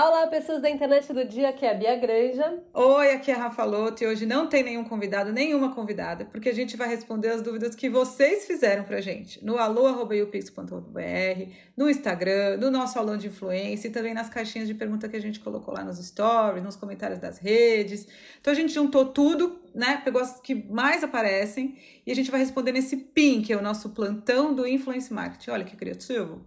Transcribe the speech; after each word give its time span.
Olá, 0.00 0.17
pessoas 0.38 0.62
da 0.62 0.70
internet 0.70 1.12
do 1.12 1.24
dia, 1.24 1.48
aqui 1.48 1.66
é 1.66 1.72
a 1.72 1.74
Bia 1.74 1.96
Granja. 1.96 2.62
Oi, 2.72 3.10
aqui 3.10 3.28
é 3.28 3.34
a 3.34 3.38
Rafa 3.38 3.64
Loto 3.64 4.04
e 4.04 4.06
hoje 4.06 4.24
não 4.24 4.46
tem 4.46 4.62
nenhum 4.62 4.84
convidado, 4.84 5.32
nenhuma 5.32 5.74
convidada, 5.74 6.26
porque 6.26 6.48
a 6.48 6.54
gente 6.54 6.76
vai 6.76 6.88
responder 6.88 7.30
as 7.30 7.42
dúvidas 7.42 7.74
que 7.74 7.90
vocês 7.90 8.46
fizeram 8.46 8.84
pra 8.84 9.00
gente 9.00 9.44
no 9.44 9.58
alô.iupix.br, 9.58 10.62
no 11.76 11.90
Instagram, 11.90 12.56
no 12.58 12.70
nosso 12.70 12.96
aulão 13.00 13.16
de 13.16 13.26
influência 13.26 13.88
e 13.88 13.90
também 13.90 14.14
nas 14.14 14.28
caixinhas 14.28 14.68
de 14.68 14.74
pergunta 14.74 15.08
que 15.08 15.16
a 15.16 15.20
gente 15.20 15.40
colocou 15.40 15.74
lá 15.74 15.82
nos 15.82 15.98
stories, 15.98 16.62
nos 16.62 16.76
comentários 16.76 17.18
das 17.18 17.38
redes. 17.38 18.06
Então 18.40 18.52
a 18.52 18.56
gente 18.56 18.72
juntou 18.72 19.06
tudo, 19.06 19.58
né? 19.74 20.00
Pegou 20.04 20.20
as 20.22 20.40
que 20.40 20.54
mais 20.54 21.02
aparecem 21.02 21.76
e 22.06 22.12
a 22.12 22.14
gente 22.14 22.30
vai 22.30 22.38
responder 22.38 22.70
nesse 22.70 22.96
PIN, 22.96 23.42
que 23.42 23.52
é 23.52 23.56
o 23.56 23.62
nosso 23.62 23.90
plantão 23.90 24.54
do 24.54 24.66
Influence 24.66 25.12
Marketing. 25.12 25.50
Olha 25.50 25.64
que 25.64 25.76
criativo. 25.76 26.40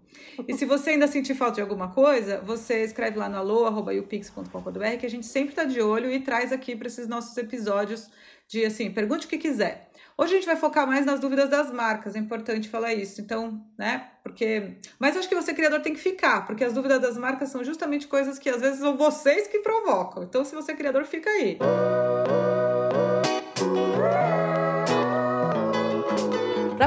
E 0.47 0.53
se 0.53 0.65
você 0.65 0.91
ainda 0.91 1.07
sentir 1.07 1.35
falta 1.35 1.55
de 1.55 1.61
alguma 1.61 1.89
coisa, 1.89 2.41
você 2.41 2.83
escreve 2.83 3.17
lá 3.17 3.29
no 3.29 3.37
alô.iupix.com.br 3.81 4.97
que 4.99 5.05
a 5.05 5.09
gente 5.09 5.25
sempre 5.25 5.55
tá 5.55 5.63
de 5.63 5.81
olho 5.81 6.11
e 6.11 6.19
traz 6.19 6.51
aqui 6.51 6.75
para 6.75 6.87
esses 6.87 7.07
nossos 7.07 7.35
episódios 7.37 8.09
de 8.47 8.65
assim, 8.65 8.91
pergunte 8.91 9.25
o 9.25 9.29
que 9.29 9.37
quiser. 9.37 9.89
Hoje 10.17 10.33
a 10.33 10.35
gente 10.35 10.45
vai 10.45 10.55
focar 10.55 10.85
mais 10.85 11.05
nas 11.05 11.19
dúvidas 11.19 11.49
das 11.49 11.71
marcas, 11.71 12.15
é 12.15 12.19
importante 12.19 12.69
falar 12.69 12.93
isso. 12.93 13.21
Então, 13.21 13.65
né? 13.77 14.09
Porque. 14.21 14.77
Mas 14.99 15.17
acho 15.17 15.27
que 15.27 15.33
você, 15.33 15.53
criador, 15.53 15.81
tem 15.81 15.93
que 15.93 15.99
ficar, 15.99 16.45
porque 16.45 16.63
as 16.63 16.73
dúvidas 16.73 17.01
das 17.01 17.17
marcas 17.17 17.49
são 17.49 17.63
justamente 17.63 18.07
coisas 18.07 18.37
que 18.37 18.49
às 18.49 18.61
vezes 18.61 18.79
são 18.79 18.95
vocês 18.97 19.47
que 19.47 19.59
provocam. 19.59 20.23
Então, 20.23 20.45
se 20.45 20.53
você 20.53 20.73
é 20.73 20.75
criador, 20.75 21.05
fica 21.05 21.29
aí. 21.29 21.55
Para 21.55 22.40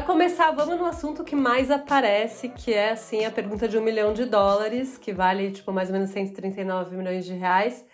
começar, 0.04 0.50
vamos 0.50 0.78
no 0.78 0.84
assunto 0.84 1.24
que 1.24 1.34
mais 1.34 1.70
aparece, 1.70 2.50
que 2.50 2.74
é 2.74 2.90
assim 2.90 3.24
a 3.24 3.30
pergunta 3.30 3.66
de 3.66 3.78
um 3.78 3.80
milhão 3.80 4.12
de 4.12 4.26
dólares, 4.26 4.98
que 4.98 5.12
vale 5.12 5.50
tipo 5.50 5.72
mais 5.72 5.88
ou 5.88 5.94
menos 5.94 6.10
139 6.10 6.94
milhões 6.94 7.24
de 7.24 7.32
reais. 7.32 7.84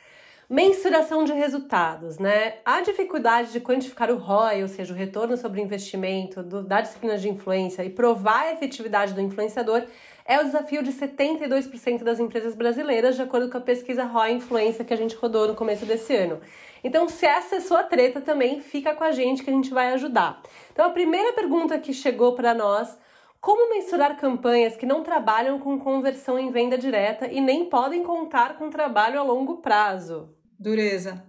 Mensuração 0.48 1.22
de 1.22 1.32
resultados, 1.32 2.18
né? 2.18 2.54
A 2.64 2.80
dificuldade 2.80 3.52
de 3.52 3.60
quantificar 3.60 4.10
o 4.10 4.16
ROI, 4.16 4.62
ou 4.62 4.68
seja, 4.68 4.92
o 4.92 4.96
retorno 4.96 5.36
sobre 5.36 5.60
investimento 5.60 6.42
do, 6.42 6.64
da 6.64 6.80
disciplina 6.80 7.16
de 7.16 7.28
influência 7.28 7.84
e 7.84 7.90
provar 7.90 8.40
a 8.40 8.52
efetividade 8.52 9.14
do 9.14 9.20
influenciador 9.20 9.84
é 10.30 10.40
o 10.40 10.44
desafio 10.44 10.80
de 10.80 10.92
72% 10.92 12.04
das 12.04 12.20
empresas 12.20 12.54
brasileiras, 12.54 13.16
de 13.16 13.22
acordo 13.22 13.50
com 13.50 13.58
a 13.58 13.60
pesquisa 13.60 14.04
ROI 14.04 14.34
Influência 14.34 14.84
que 14.84 14.94
a 14.94 14.96
gente 14.96 15.16
rodou 15.16 15.48
no 15.48 15.56
começo 15.56 15.84
desse 15.84 16.14
ano. 16.14 16.40
Então, 16.84 17.08
se 17.08 17.26
essa 17.26 17.56
é 17.56 17.60
sua 17.60 17.82
treta 17.82 18.20
também, 18.20 18.60
fica 18.60 18.94
com 18.94 19.02
a 19.02 19.10
gente 19.10 19.42
que 19.42 19.50
a 19.50 19.52
gente 19.52 19.70
vai 19.70 19.92
ajudar. 19.92 20.40
Então, 20.72 20.86
a 20.86 20.90
primeira 20.90 21.32
pergunta 21.32 21.76
que 21.80 21.92
chegou 21.92 22.36
para 22.36 22.54
nós 22.54 22.96
como 23.40 23.70
mensurar 23.70 24.16
campanhas 24.20 24.76
que 24.76 24.86
não 24.86 25.02
trabalham 25.02 25.58
com 25.58 25.80
conversão 25.80 26.38
em 26.38 26.52
venda 26.52 26.78
direta 26.78 27.26
e 27.26 27.40
nem 27.40 27.64
podem 27.68 28.04
contar 28.04 28.56
com 28.56 28.70
trabalho 28.70 29.18
a 29.18 29.24
longo 29.24 29.56
prazo? 29.56 30.32
Dureza. 30.56 31.24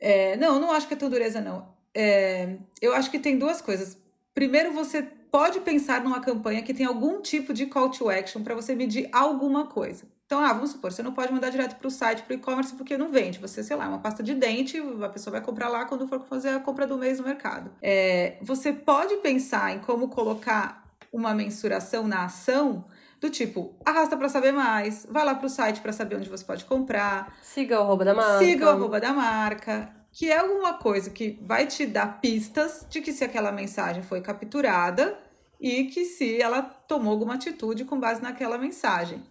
É, 0.00 0.38
não, 0.38 0.58
não 0.58 0.72
acho 0.72 0.88
que 0.88 0.94
é 0.94 0.96
tão 0.96 1.10
dureza, 1.10 1.42
não. 1.42 1.68
É, 1.94 2.56
eu 2.80 2.94
acho 2.94 3.10
que 3.10 3.18
tem 3.18 3.38
duas 3.38 3.60
coisas. 3.60 3.98
Primeiro, 4.32 4.72
você 4.72 5.06
pode 5.30 5.60
pensar 5.60 6.02
numa 6.02 6.20
campanha 6.20 6.62
que 6.62 6.74
tem 6.74 6.86
algum 6.86 7.20
tipo 7.20 7.52
de 7.52 7.66
call 7.66 7.90
to 7.90 8.08
action 8.08 8.42
para 8.42 8.54
você 8.54 8.74
medir 8.74 9.08
alguma 9.12 9.66
coisa. 9.66 10.04
Então, 10.26 10.40
ah, 10.40 10.52
vamos 10.52 10.70
supor, 10.70 10.92
você 10.92 11.04
não 11.04 11.12
pode 11.12 11.32
mandar 11.32 11.50
direto 11.50 11.76
para 11.76 11.86
o 11.86 11.90
site, 11.90 12.22
para 12.22 12.32
o 12.32 12.36
e-commerce, 12.36 12.74
porque 12.74 12.98
não 12.98 13.08
vende. 13.08 13.38
Você, 13.38 13.62
sei 13.62 13.76
lá, 13.76 13.84
é 13.84 13.88
uma 13.88 14.00
pasta 14.00 14.24
de 14.24 14.34
dente, 14.34 14.76
a 15.00 15.08
pessoa 15.08 15.32
vai 15.32 15.40
comprar 15.40 15.68
lá 15.68 15.84
quando 15.84 16.08
for 16.08 16.20
fazer 16.28 16.48
a 16.48 16.58
compra 16.58 16.84
do 16.84 16.98
mês 16.98 17.20
no 17.20 17.24
mercado. 17.24 17.70
É, 17.80 18.36
você 18.42 18.72
pode 18.72 19.16
pensar 19.18 19.76
em 19.76 19.78
como 19.78 20.08
colocar 20.08 20.84
uma 21.12 21.32
mensuração 21.32 22.08
na 22.08 22.24
ação 22.24 22.84
do 23.20 23.30
tipo, 23.30 23.74
arrasta 23.84 24.16
para 24.16 24.28
saber 24.28 24.52
mais, 24.52 25.06
vai 25.08 25.24
lá 25.24 25.34
para 25.34 25.46
o 25.46 25.48
site 25.48 25.80
para 25.80 25.92
saber 25.92 26.16
onde 26.16 26.28
você 26.28 26.44
pode 26.44 26.64
comprar. 26.64 27.32
Siga 27.40 27.78
o 27.78 27.82
arroba 27.82 28.04
da 28.04 28.14
marca. 28.14 28.38
Siga 28.38 28.66
o 28.66 28.68
arroba 28.68 29.00
da 29.00 29.12
marca. 29.12 29.95
Que 30.16 30.30
é 30.30 30.38
alguma 30.38 30.72
coisa 30.72 31.10
que 31.10 31.38
vai 31.42 31.66
te 31.66 31.84
dar 31.84 32.22
pistas 32.22 32.86
de 32.88 33.02
que 33.02 33.12
se 33.12 33.22
aquela 33.22 33.52
mensagem 33.52 34.02
foi 34.02 34.22
capturada 34.22 35.18
e 35.60 35.84
que 35.84 36.06
se 36.06 36.40
ela 36.40 36.62
tomou 36.62 37.12
alguma 37.12 37.34
atitude 37.34 37.84
com 37.84 38.00
base 38.00 38.22
naquela 38.22 38.56
mensagem. 38.56 39.22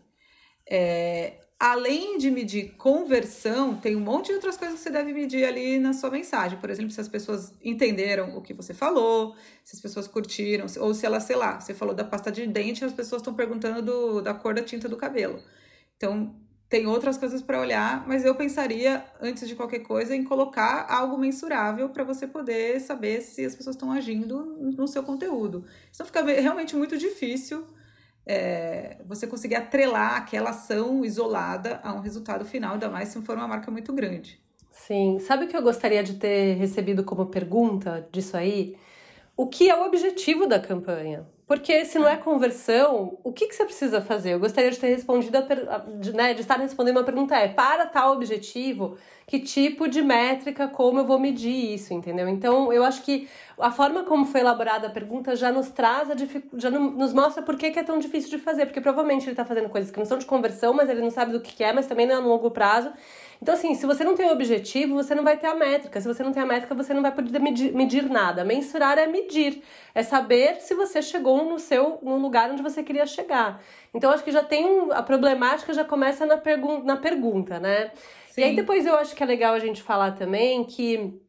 É, 0.69 1.39
além 1.59 2.19
de 2.19 2.29
medir 2.29 2.75
conversão, 2.75 3.75
tem 3.75 3.95
um 3.95 3.99
monte 3.99 4.27
de 4.27 4.33
outras 4.33 4.57
coisas 4.57 4.77
que 4.77 4.83
você 4.83 4.91
deve 4.91 5.11
medir 5.11 5.43
ali 5.43 5.79
na 5.79 5.91
sua 5.91 6.11
mensagem. 6.11 6.59
Por 6.59 6.69
exemplo, 6.69 6.91
se 6.91 7.01
as 7.01 7.07
pessoas 7.07 7.51
entenderam 7.63 8.37
o 8.37 8.41
que 8.43 8.53
você 8.53 8.71
falou, 8.71 9.35
se 9.63 9.75
as 9.75 9.81
pessoas 9.81 10.07
curtiram, 10.07 10.67
ou 10.79 10.93
se 10.93 11.03
ela, 11.03 11.19
sei 11.19 11.35
lá, 11.35 11.59
você 11.59 11.73
falou 11.73 11.95
da 11.95 12.03
pasta 12.03 12.31
de 12.31 12.45
dente 12.45 12.85
as 12.85 12.93
pessoas 12.93 13.23
estão 13.23 13.33
perguntando 13.33 13.81
do, 13.81 14.21
da 14.21 14.35
cor 14.35 14.53
da 14.53 14.61
tinta 14.61 14.87
do 14.87 14.97
cabelo. 14.97 15.41
Então, 15.97 16.35
tem 16.69 16.87
outras 16.87 17.17
coisas 17.17 17.41
para 17.41 17.59
olhar, 17.59 18.07
mas 18.07 18.25
eu 18.25 18.33
pensaria, 18.33 19.03
antes 19.21 19.47
de 19.47 19.55
qualquer 19.55 19.79
coisa, 19.79 20.15
em 20.15 20.23
colocar 20.23 20.87
algo 20.89 21.17
mensurável 21.17 21.89
para 21.89 22.03
você 22.03 22.25
poder 22.25 22.79
saber 22.79 23.21
se 23.21 23.45
as 23.45 23.55
pessoas 23.55 23.75
estão 23.75 23.91
agindo 23.91 24.57
no 24.75 24.87
seu 24.87 25.03
conteúdo. 25.03 25.63
Senão 25.91 26.07
fica 26.07 26.23
realmente 26.23 26.75
muito 26.75 26.97
difícil 26.97 27.65
é, 28.25 28.97
você 29.05 29.27
conseguir 29.27 29.55
atrelar 29.55 30.15
aquela 30.15 30.49
ação 30.49 31.05
isolada 31.05 31.79
a 31.83 31.93
um 31.93 31.99
resultado 31.99 32.43
final, 32.43 32.73
ainda 32.73 32.89
mais 32.89 33.09
se 33.09 33.21
for 33.21 33.35
uma 33.37 33.47
marca 33.47 33.69
muito 33.69 33.93
grande. 33.93 34.43
Sim. 34.71 35.19
Sabe 35.19 35.45
o 35.45 35.47
que 35.47 35.55
eu 35.55 35.61
gostaria 35.61 36.03
de 36.03 36.15
ter 36.15 36.55
recebido 36.55 37.03
como 37.03 37.27
pergunta 37.27 38.07
disso 38.11 38.35
aí? 38.35 38.75
O 39.37 39.47
que 39.47 39.69
é 39.69 39.75
o 39.75 39.85
objetivo 39.85 40.47
da 40.47 40.59
campanha? 40.59 41.27
Porque 41.47 41.85
se 41.85 41.99
não 41.99 42.07
é 42.07 42.17
conversão, 42.17 43.19
o 43.23 43.31
que, 43.31 43.47
que 43.47 43.55
você 43.55 43.65
precisa 43.65 44.01
fazer? 44.01 44.33
Eu 44.33 44.39
gostaria 44.39 44.71
de 44.71 44.79
ter 44.79 44.87
respondido, 44.87 45.37
a, 45.37 45.77
de, 45.99 46.11
né, 46.11 46.33
de 46.33 46.41
estar 46.41 46.57
respondendo 46.57 46.97
uma 46.97 47.03
pergunta 47.03 47.35
é, 47.35 47.47
para 47.47 47.85
tal 47.85 48.13
objetivo, 48.13 48.97
que 49.27 49.39
tipo 49.39 49.87
de 49.87 50.01
métrica, 50.01 50.67
como 50.67 50.99
eu 50.99 51.05
vou 51.05 51.19
medir 51.19 51.75
isso, 51.75 51.93
entendeu? 51.93 52.27
Então, 52.27 52.73
eu 52.73 52.83
acho 52.83 53.03
que 53.03 53.29
a 53.59 53.71
forma 53.71 54.03
como 54.03 54.25
foi 54.25 54.41
elaborada 54.41 54.87
a 54.87 54.89
pergunta 54.89 55.35
já 55.35 55.51
nos 55.51 55.69
traz, 55.69 56.09
a 56.09 56.15
já 56.57 56.71
nos 56.71 57.13
mostra 57.13 57.43
por 57.43 57.55
que, 57.57 57.69
que 57.69 57.77
é 57.77 57.83
tão 57.83 57.99
difícil 57.99 58.31
de 58.31 58.39
fazer, 58.39 58.65
porque 58.65 58.81
provavelmente 58.81 59.25
ele 59.25 59.31
está 59.33 59.45
fazendo 59.45 59.69
coisas 59.69 59.91
que 59.91 59.99
não 59.99 60.05
são 60.05 60.17
de 60.17 60.25
conversão, 60.25 60.73
mas 60.73 60.89
ele 60.89 61.01
não 61.01 61.11
sabe 61.11 61.31
do 61.31 61.39
que 61.39 61.63
é, 61.63 61.71
mas 61.71 61.85
também 61.85 62.07
não 62.07 62.15
é 62.15 62.21
no 62.21 62.27
longo 62.27 62.49
prazo. 62.49 62.91
Então, 63.41 63.53
assim, 63.53 63.75
se 63.75 63.85
você 63.85 64.03
não 64.03 64.15
tem 64.15 64.25
o 64.27 64.31
objetivo, 64.31 64.95
você 64.95 65.13
não 65.13 65.23
vai 65.23 65.37
ter 65.37 65.47
a 65.47 65.55
métrica. 65.55 65.99
Se 65.99 66.07
você 66.07 66.23
não 66.23 66.31
tem 66.31 66.41
a 66.41 66.45
métrica, 66.45 66.73
você 66.73 66.93
não 66.93 67.01
vai 67.01 67.11
poder 67.11 67.39
medir, 67.39 67.73
medir 67.73 68.09
nada. 68.09 68.43
Mensurar 68.43 68.97
é 68.97 69.07
medir, 69.07 69.61
é 69.93 70.03
saber 70.03 70.61
se 70.61 70.73
você 70.73 71.01
chegou 71.01 71.45
no 71.45 71.59
seu 71.59 71.99
no 72.01 72.17
lugar 72.17 72.49
onde 72.49 72.63
você 72.63 72.83
queria 72.83 73.05
chegar. 73.05 73.61
Então, 73.93 74.11
acho 74.11 74.23
que 74.23 74.31
já 74.31 74.43
tem 74.43 74.65
um, 74.65 74.91
a 74.91 75.03
problemática 75.03 75.73
já 75.73 75.83
começa 75.83 76.25
na, 76.25 76.37
pergun 76.37 76.83
na 76.83 76.97
pergunta, 76.97 77.59
né? 77.59 77.91
Sim. 78.29 78.41
E 78.41 78.43
aí 78.43 78.55
depois 78.55 78.85
eu 78.85 78.95
acho 78.95 79.15
que 79.15 79.23
é 79.23 79.25
legal 79.25 79.53
a 79.53 79.59
gente 79.59 79.81
falar 79.81 80.11
também 80.11 80.63
que 80.63 81.19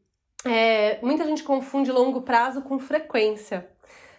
é, 0.45 0.99
muita 1.03 1.25
gente 1.25 1.43
confunde 1.43 1.91
longo 1.91 2.23
prazo 2.23 2.63
com 2.63 2.79
frequência. 2.79 3.69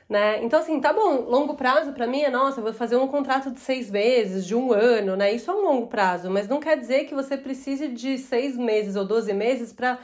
Né? 0.09 0.41
Então, 0.41 0.59
assim, 0.59 0.79
tá 0.79 0.93
bom, 0.93 1.25
longo 1.29 1.55
prazo 1.55 1.91
para 1.91 2.07
mim 2.07 2.21
é, 2.21 2.29
nossa, 2.29 2.61
vou 2.61 2.73
fazer 2.73 2.95
um 2.95 3.07
contrato 3.07 3.51
de 3.51 3.59
seis 3.59 3.91
meses, 3.91 4.45
de 4.45 4.55
um 4.55 4.71
ano, 4.71 5.17
né? 5.17 5.33
Isso 5.33 5.51
é 5.51 5.53
um 5.53 5.61
longo 5.63 5.87
prazo, 5.87 6.29
mas 6.29 6.47
não 6.47 6.61
quer 6.61 6.79
dizer 6.79 7.05
que 7.05 7.13
você 7.13 7.35
precise 7.35 7.89
de 7.89 8.17
seis 8.17 8.55
meses 8.55 8.95
ou 8.95 9.03
doze 9.03 9.33
meses 9.33 9.73
para 9.73 9.99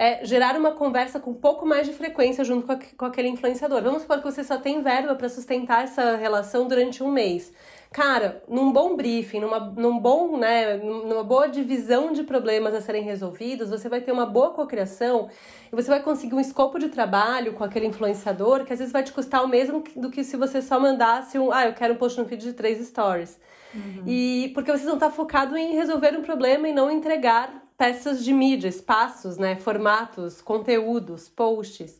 é, 0.00 0.24
gerar 0.24 0.56
uma 0.56 0.72
conversa 0.72 1.20
com 1.20 1.32
um 1.32 1.34
pouco 1.34 1.66
mais 1.66 1.86
de 1.86 1.92
frequência 1.92 2.42
junto 2.42 2.66
com, 2.66 2.72
a, 2.72 2.78
com 2.96 3.04
aquele 3.04 3.28
influenciador. 3.28 3.82
Vamos 3.82 4.00
supor 4.00 4.16
que 4.16 4.24
você 4.24 4.42
só 4.42 4.56
tem 4.56 4.82
verba 4.82 5.14
para 5.14 5.28
sustentar 5.28 5.84
essa 5.84 6.16
relação 6.16 6.66
durante 6.66 7.02
um 7.02 7.12
mês. 7.12 7.52
Cara, 7.92 8.42
num 8.48 8.72
bom 8.72 8.96
briefing, 8.96 9.40
numa, 9.40 9.60
num 9.60 9.98
bom, 9.98 10.38
né, 10.38 10.78
numa 10.78 11.22
boa 11.22 11.48
divisão 11.48 12.12
de 12.12 12.22
problemas 12.22 12.72
a 12.72 12.80
serem 12.80 13.02
resolvidos, 13.02 13.68
você 13.68 13.90
vai 13.90 14.00
ter 14.00 14.10
uma 14.10 14.24
boa 14.24 14.52
cocriação 14.52 15.28
e 15.70 15.76
você 15.76 15.90
vai 15.90 16.02
conseguir 16.02 16.34
um 16.34 16.40
escopo 16.40 16.78
de 16.78 16.88
trabalho 16.88 17.52
com 17.52 17.62
aquele 17.62 17.84
influenciador 17.84 18.64
que 18.64 18.72
às 18.72 18.78
vezes 18.78 18.94
vai 18.94 19.02
te 19.02 19.12
custar 19.12 19.44
o 19.44 19.48
mesmo 19.48 19.84
do 19.96 20.10
que 20.10 20.24
se 20.24 20.34
você 20.34 20.62
só 20.62 20.80
mandasse 20.80 21.38
um, 21.38 21.52
ah, 21.52 21.66
eu 21.66 21.74
quero 21.74 21.92
um 21.92 21.98
post 21.98 22.18
no 22.18 22.24
feed 22.24 22.42
de 22.42 22.52
três 22.54 22.82
stories. 22.86 23.38
Uhum. 23.74 24.04
E 24.06 24.50
porque 24.54 24.70
vocês 24.70 24.86
vão 24.86 24.94
estar 24.94 25.10
focados 25.10 25.54
em 25.54 25.74
resolver 25.74 26.16
um 26.16 26.22
problema 26.22 26.66
e 26.66 26.72
não 26.72 26.90
entregar 26.90 27.68
peças 27.80 28.22
de 28.22 28.30
mídia, 28.30 28.68
espaços, 28.68 29.38
né, 29.38 29.56
formatos, 29.56 30.42
conteúdos, 30.42 31.30
posts. 31.30 31.98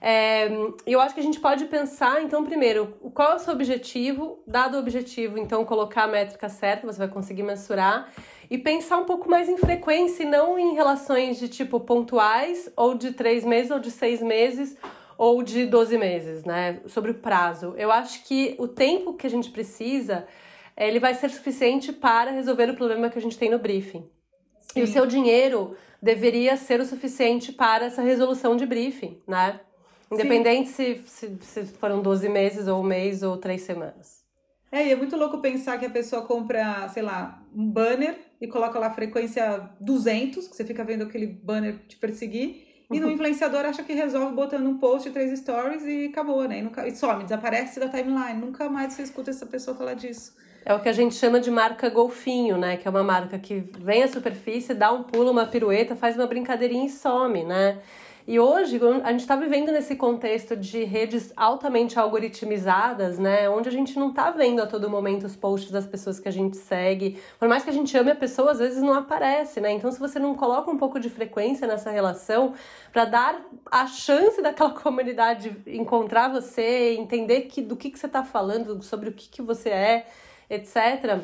É, 0.00 0.48
eu 0.86 1.00
acho 1.00 1.14
que 1.14 1.20
a 1.20 1.24
gente 1.24 1.40
pode 1.40 1.64
pensar, 1.64 2.22
então, 2.22 2.44
primeiro, 2.44 2.94
qual 3.12 3.32
é 3.32 3.34
o 3.34 3.38
seu 3.40 3.52
objetivo, 3.52 4.38
dado 4.46 4.76
o 4.76 4.78
objetivo, 4.78 5.36
então, 5.36 5.64
colocar 5.64 6.04
a 6.04 6.06
métrica 6.06 6.48
certa, 6.48 6.86
você 6.86 6.98
vai 7.00 7.08
conseguir 7.08 7.42
mensurar, 7.42 8.08
e 8.48 8.56
pensar 8.56 8.98
um 8.98 9.04
pouco 9.04 9.28
mais 9.28 9.48
em 9.48 9.56
frequência 9.56 10.22
e 10.22 10.26
não 10.26 10.56
em 10.56 10.74
relações 10.74 11.40
de 11.40 11.48
tipo 11.48 11.80
pontuais, 11.80 12.70
ou 12.76 12.94
de 12.94 13.10
três 13.10 13.44
meses, 13.44 13.72
ou 13.72 13.80
de 13.80 13.90
seis 13.90 14.22
meses, 14.22 14.76
ou 15.18 15.42
de 15.42 15.66
12 15.66 15.98
meses, 15.98 16.44
né? 16.44 16.78
Sobre 16.86 17.10
o 17.10 17.14
prazo. 17.14 17.74
Eu 17.76 17.90
acho 17.90 18.22
que 18.22 18.54
o 18.60 18.68
tempo 18.68 19.14
que 19.14 19.26
a 19.26 19.30
gente 19.30 19.50
precisa, 19.50 20.24
ele 20.76 21.00
vai 21.00 21.14
ser 21.14 21.30
suficiente 21.30 21.92
para 21.92 22.30
resolver 22.30 22.70
o 22.70 22.76
problema 22.76 23.10
que 23.10 23.18
a 23.18 23.22
gente 23.22 23.36
tem 23.36 23.50
no 23.50 23.58
briefing. 23.58 24.08
Sim. 24.72 24.80
E 24.80 24.82
o 24.82 24.86
seu 24.86 25.06
dinheiro 25.06 25.76
deveria 26.00 26.56
ser 26.56 26.80
o 26.80 26.84
suficiente 26.84 27.52
para 27.52 27.86
essa 27.86 28.02
resolução 28.02 28.56
de 28.56 28.66
briefing, 28.66 29.20
né? 29.26 29.60
Independente 30.10 30.68
se, 30.68 31.02
se, 31.06 31.36
se, 31.40 31.64
foram 31.64 32.00
12 32.00 32.28
meses, 32.28 32.68
ou 32.68 32.80
um 32.80 32.84
mês, 32.84 33.22
ou 33.22 33.36
três 33.36 33.62
semanas. 33.62 34.24
É, 34.70 34.86
e 34.86 34.92
é 34.92 34.96
muito 34.96 35.16
louco 35.16 35.38
pensar 35.38 35.78
que 35.78 35.86
a 35.86 35.90
pessoa 35.90 36.22
compra, 36.22 36.88
sei 36.90 37.02
lá, 37.02 37.42
um 37.54 37.68
banner 37.68 38.16
e 38.40 38.46
coloca 38.46 38.78
lá 38.78 38.90
frequência 38.90 39.68
200, 39.80 40.46
que 40.48 40.56
você 40.56 40.64
fica 40.64 40.84
vendo 40.84 41.04
aquele 41.04 41.26
banner 41.26 41.78
te 41.88 41.96
perseguir. 41.96 42.66
E 42.90 43.00
no 43.00 43.06
uhum. 43.06 43.14
influenciador 43.14 43.64
acha 43.64 43.82
que 43.82 43.92
resolve 43.94 44.34
botando 44.34 44.66
um 44.68 44.78
post, 44.78 45.10
três 45.10 45.36
stories 45.40 45.82
e 45.84 46.06
acabou, 46.06 46.46
né? 46.46 46.60
E, 46.60 46.62
nunca, 46.62 46.86
e 46.86 46.94
some, 46.94 47.24
desaparece 47.24 47.80
da 47.80 47.88
timeline. 47.88 48.40
Nunca 48.40 48.68
mais 48.68 48.92
você 48.92 49.02
escuta 49.02 49.30
essa 49.30 49.46
pessoa 49.46 49.76
falar 49.76 49.94
disso. 49.94 50.36
É 50.68 50.74
o 50.74 50.80
que 50.80 50.88
a 50.88 50.92
gente 50.92 51.14
chama 51.14 51.38
de 51.38 51.48
marca 51.48 51.88
golfinho, 51.88 52.58
né? 52.58 52.76
Que 52.76 52.88
é 52.88 52.90
uma 52.90 53.04
marca 53.04 53.38
que 53.38 53.62
vem 53.78 54.02
à 54.02 54.08
superfície, 54.08 54.74
dá 54.74 54.90
um 54.90 55.04
pulo, 55.04 55.30
uma 55.30 55.46
pirueta, 55.46 55.94
faz 55.94 56.16
uma 56.16 56.26
brincadeirinha 56.26 56.86
e 56.86 56.90
some, 56.90 57.44
né? 57.44 57.78
E 58.26 58.40
hoje 58.40 58.80
a 59.04 59.12
gente 59.12 59.20
está 59.20 59.36
vivendo 59.36 59.70
nesse 59.70 59.94
contexto 59.94 60.56
de 60.56 60.82
redes 60.82 61.32
altamente 61.36 61.96
algoritmizadas, 61.96 63.16
né? 63.16 63.48
Onde 63.48 63.68
a 63.68 63.72
gente 63.72 63.96
não 63.96 64.08
está 64.08 64.32
vendo 64.32 64.60
a 64.60 64.66
todo 64.66 64.90
momento 64.90 65.24
os 65.24 65.36
posts 65.36 65.70
das 65.70 65.86
pessoas 65.86 66.18
que 66.18 66.28
a 66.28 66.32
gente 66.32 66.56
segue. 66.56 67.22
Por 67.38 67.48
mais 67.48 67.62
que 67.62 67.70
a 67.70 67.72
gente 67.72 67.96
ame 67.96 68.10
a 68.10 68.16
pessoa, 68.16 68.50
às 68.50 68.58
vezes 68.58 68.82
não 68.82 68.94
aparece, 68.94 69.60
né? 69.60 69.70
Então, 69.70 69.92
se 69.92 70.00
você 70.00 70.18
não 70.18 70.34
coloca 70.34 70.68
um 70.68 70.76
pouco 70.76 70.98
de 70.98 71.08
frequência 71.08 71.68
nessa 71.68 71.92
relação 71.92 72.54
para 72.92 73.04
dar 73.04 73.40
a 73.70 73.86
chance 73.86 74.42
daquela 74.42 74.70
comunidade 74.74 75.56
encontrar 75.64 76.26
você, 76.26 76.96
entender 76.98 77.42
que, 77.42 77.62
do 77.62 77.76
que, 77.76 77.88
que 77.88 77.98
você 78.00 78.06
está 78.06 78.24
falando, 78.24 78.82
sobre 78.82 79.10
o 79.10 79.12
que, 79.12 79.28
que 79.28 79.40
você 79.40 79.68
é, 79.68 80.06
etc 80.48 81.22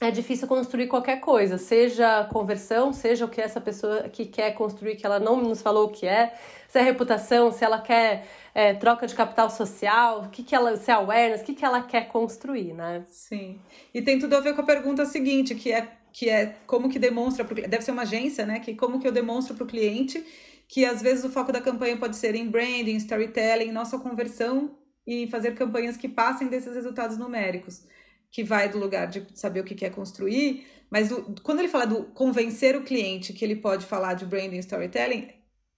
é 0.00 0.10
difícil 0.10 0.46
construir 0.46 0.88
qualquer 0.88 1.20
coisa, 1.20 1.56
seja 1.56 2.24
conversão, 2.24 2.92
seja 2.92 3.24
o 3.24 3.28
que 3.28 3.40
essa 3.40 3.60
pessoa 3.60 4.08
que 4.10 4.26
quer 4.26 4.52
construir, 4.52 4.96
que 4.96 5.06
ela 5.06 5.18
não 5.18 5.40
nos 5.40 5.62
falou 5.62 5.86
o 5.86 5.90
que 5.90 6.06
é, 6.06 6.34
se 6.68 6.78
é 6.78 6.82
reputação, 6.82 7.50
se 7.50 7.64
ela 7.64 7.80
quer 7.80 8.26
é, 8.54 8.74
troca 8.74 9.06
de 9.06 9.14
capital 9.14 9.48
social, 9.48 10.24
o 10.24 10.28
que, 10.28 10.42
que 10.42 10.54
ela, 10.54 10.76
se 10.76 10.90
é 10.90 10.94
awareness, 10.94 11.40
o 11.40 11.44
que, 11.44 11.54
que 11.54 11.64
ela 11.64 11.80
quer 11.80 12.08
construir, 12.08 12.74
né? 12.74 13.04
Sim. 13.08 13.58
E 13.94 14.02
tem 14.02 14.18
tudo 14.18 14.36
a 14.36 14.40
ver 14.40 14.54
com 14.54 14.60
a 14.60 14.64
pergunta 14.64 15.06
seguinte, 15.06 15.54
que 15.54 15.72
é, 15.72 15.88
que 16.12 16.28
é 16.28 16.56
como 16.66 16.90
que 16.90 16.98
demonstra, 16.98 17.42
pro, 17.42 17.54
deve 17.54 17.80
ser 17.80 17.92
uma 17.92 18.02
agência, 18.02 18.44
né? 18.44 18.60
Que 18.60 18.74
como 18.74 19.00
que 19.00 19.08
eu 19.08 19.12
demonstro 19.12 19.54
para 19.54 19.64
o 19.64 19.66
cliente 19.66 20.22
que 20.68 20.84
às 20.84 21.00
vezes 21.00 21.24
o 21.24 21.30
foco 21.30 21.52
da 21.52 21.60
campanha 21.60 21.96
pode 21.96 22.16
ser 22.16 22.34
em 22.34 22.48
branding, 22.48 22.96
storytelling, 22.96 23.70
nossa 23.70 23.98
conversão 23.98 24.76
e 25.06 25.28
fazer 25.28 25.54
campanhas 25.54 25.96
que 25.96 26.08
passem 26.08 26.48
desses 26.48 26.74
resultados 26.74 27.16
numéricos 27.16 27.84
que 28.30 28.44
vai 28.44 28.68
do 28.68 28.78
lugar 28.78 29.06
de 29.06 29.26
saber 29.34 29.60
o 29.60 29.64
que 29.64 29.74
quer 29.74 29.90
construir, 29.90 30.66
mas 30.90 31.08
do, 31.08 31.34
quando 31.42 31.60
ele 31.60 31.68
fala 31.68 31.86
do 31.86 32.04
convencer 32.04 32.76
o 32.76 32.82
cliente 32.82 33.32
que 33.32 33.44
ele 33.44 33.56
pode 33.56 33.84
falar 33.86 34.14
de 34.14 34.26
branding 34.26 34.58
storytelling, 34.58 35.28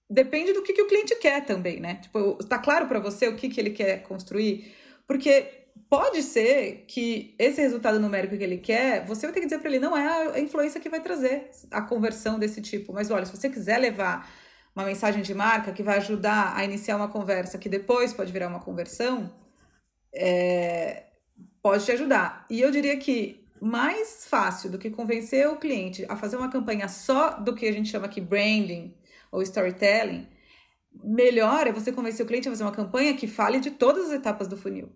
depende 0.09 0.53
do 0.53 0.63
que, 0.63 0.73
que 0.73 0.81
o 0.81 0.87
cliente 0.87 1.15
quer 1.15 1.45
também, 1.45 1.79
né? 1.79 1.95
Tipo, 1.95 2.35
tá 2.43 2.57
claro 2.57 2.87
para 2.87 2.99
você 2.99 3.27
o 3.27 3.35
que, 3.35 3.49
que 3.49 3.59
ele 3.59 3.71
quer 3.71 4.03
construir? 4.03 4.73
Porque 5.07 5.59
pode 5.89 6.21
ser 6.23 6.85
que 6.87 7.35
esse 7.39 7.61
resultado 7.61 7.99
numérico 7.99 8.37
que 8.37 8.43
ele 8.43 8.57
quer, 8.57 9.05
você 9.05 9.25
vai 9.25 9.33
ter 9.33 9.39
que 9.39 9.45
dizer 9.47 9.59
para 9.59 9.69
ele, 9.69 9.79
não 9.79 9.95
é 9.95 10.35
a 10.35 10.39
influência 10.39 10.79
que 10.79 10.89
vai 10.89 11.01
trazer 11.01 11.49
a 11.71 11.81
conversão 11.81 12.37
desse 12.39 12.61
tipo. 12.61 12.93
Mas 12.93 13.09
olha, 13.09 13.25
se 13.25 13.35
você 13.35 13.49
quiser 13.49 13.77
levar 13.77 14.29
uma 14.75 14.85
mensagem 14.85 15.21
de 15.21 15.33
marca 15.33 15.71
que 15.71 15.83
vai 15.83 15.97
ajudar 15.97 16.55
a 16.55 16.63
iniciar 16.63 16.95
uma 16.95 17.07
conversa 17.07 17.57
que 17.57 17.69
depois 17.69 18.13
pode 18.13 18.31
virar 18.31 18.47
uma 18.47 18.59
conversão, 18.59 19.33
é, 20.13 21.03
pode 21.61 21.85
te 21.85 21.91
ajudar. 21.91 22.45
E 22.49 22.61
eu 22.61 22.71
diria 22.71 22.97
que 22.97 23.45
mais 23.61 24.25
fácil 24.25 24.69
do 24.69 24.77
que 24.77 24.89
convencer 24.89 25.47
o 25.47 25.57
cliente 25.57 26.05
a 26.07 26.15
fazer 26.15 26.37
uma 26.37 26.49
campanha 26.49 26.87
só 26.87 27.31
do 27.31 27.53
que 27.53 27.67
a 27.67 27.71
gente 27.71 27.89
chama 27.89 28.05
aqui 28.05 28.21
branding 28.21 28.93
ou 29.31 29.41
storytelling, 29.41 30.27
melhor 31.03 31.67
é 31.67 31.71
você 31.71 31.91
convencer 31.91 32.25
o 32.25 32.27
cliente 32.27 32.47
a 32.47 32.51
fazer 32.51 32.63
uma 32.63 32.71
campanha 32.71 33.15
que 33.15 33.27
fale 33.27 33.59
de 33.59 33.71
todas 33.71 34.07
as 34.07 34.13
etapas 34.13 34.47
do 34.47 34.57
funil. 34.57 34.89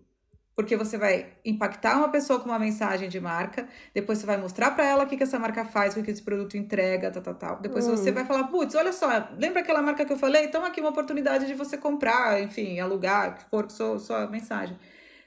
Porque 0.56 0.76
você 0.76 0.96
vai 0.96 1.32
impactar 1.44 1.98
uma 1.98 2.08
pessoa 2.08 2.38
com 2.38 2.48
uma 2.48 2.60
mensagem 2.60 3.08
de 3.08 3.18
marca, 3.18 3.68
depois 3.92 4.18
você 4.18 4.26
vai 4.26 4.36
mostrar 4.36 4.70
para 4.70 4.84
ela 4.84 5.02
o 5.02 5.06
que, 5.06 5.16
que 5.16 5.24
essa 5.24 5.38
marca 5.38 5.64
faz, 5.64 5.92
o 5.92 5.96
que, 5.96 6.04
que 6.04 6.10
esse 6.12 6.22
produto 6.22 6.56
entrega, 6.56 7.10
tal, 7.10 7.22
tal, 7.22 7.34
tal. 7.34 7.60
Depois 7.60 7.84
você 7.84 8.10
hum. 8.10 8.14
vai 8.14 8.24
falar, 8.24 8.44
putz, 8.44 8.74
olha 8.76 8.92
só, 8.92 9.08
lembra 9.36 9.62
aquela 9.62 9.82
marca 9.82 10.04
que 10.04 10.12
eu 10.12 10.16
falei? 10.16 10.44
Então 10.44 10.64
aqui 10.64 10.80
uma 10.80 10.90
oportunidade 10.90 11.46
de 11.46 11.54
você 11.54 11.76
comprar, 11.76 12.40
enfim, 12.40 12.78
alugar, 12.78 13.36
que 13.36 13.50
for 13.50 13.68
sua, 13.68 13.98
sua 13.98 14.26
mensagem. 14.28 14.78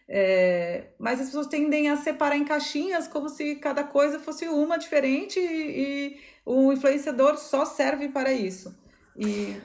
É, 0.09 0.85
mas 0.97 1.19
as 1.19 1.27
pessoas 1.27 1.47
tendem 1.47 1.89
a 1.89 1.97
separar 1.97 2.37
em 2.37 2.45
caixinhas 2.45 3.07
como 3.09 3.27
se 3.27 3.55
cada 3.55 3.83
coisa 3.83 4.19
fosse 4.19 4.47
uma 4.47 4.77
diferente 4.77 5.37
e, 5.37 5.43
e 5.43 6.17
o 6.45 6.71
influenciador 6.71 7.37
só 7.37 7.65
serve 7.65 8.07
para 8.07 8.31
isso. 8.31 8.73
E, 9.17 9.57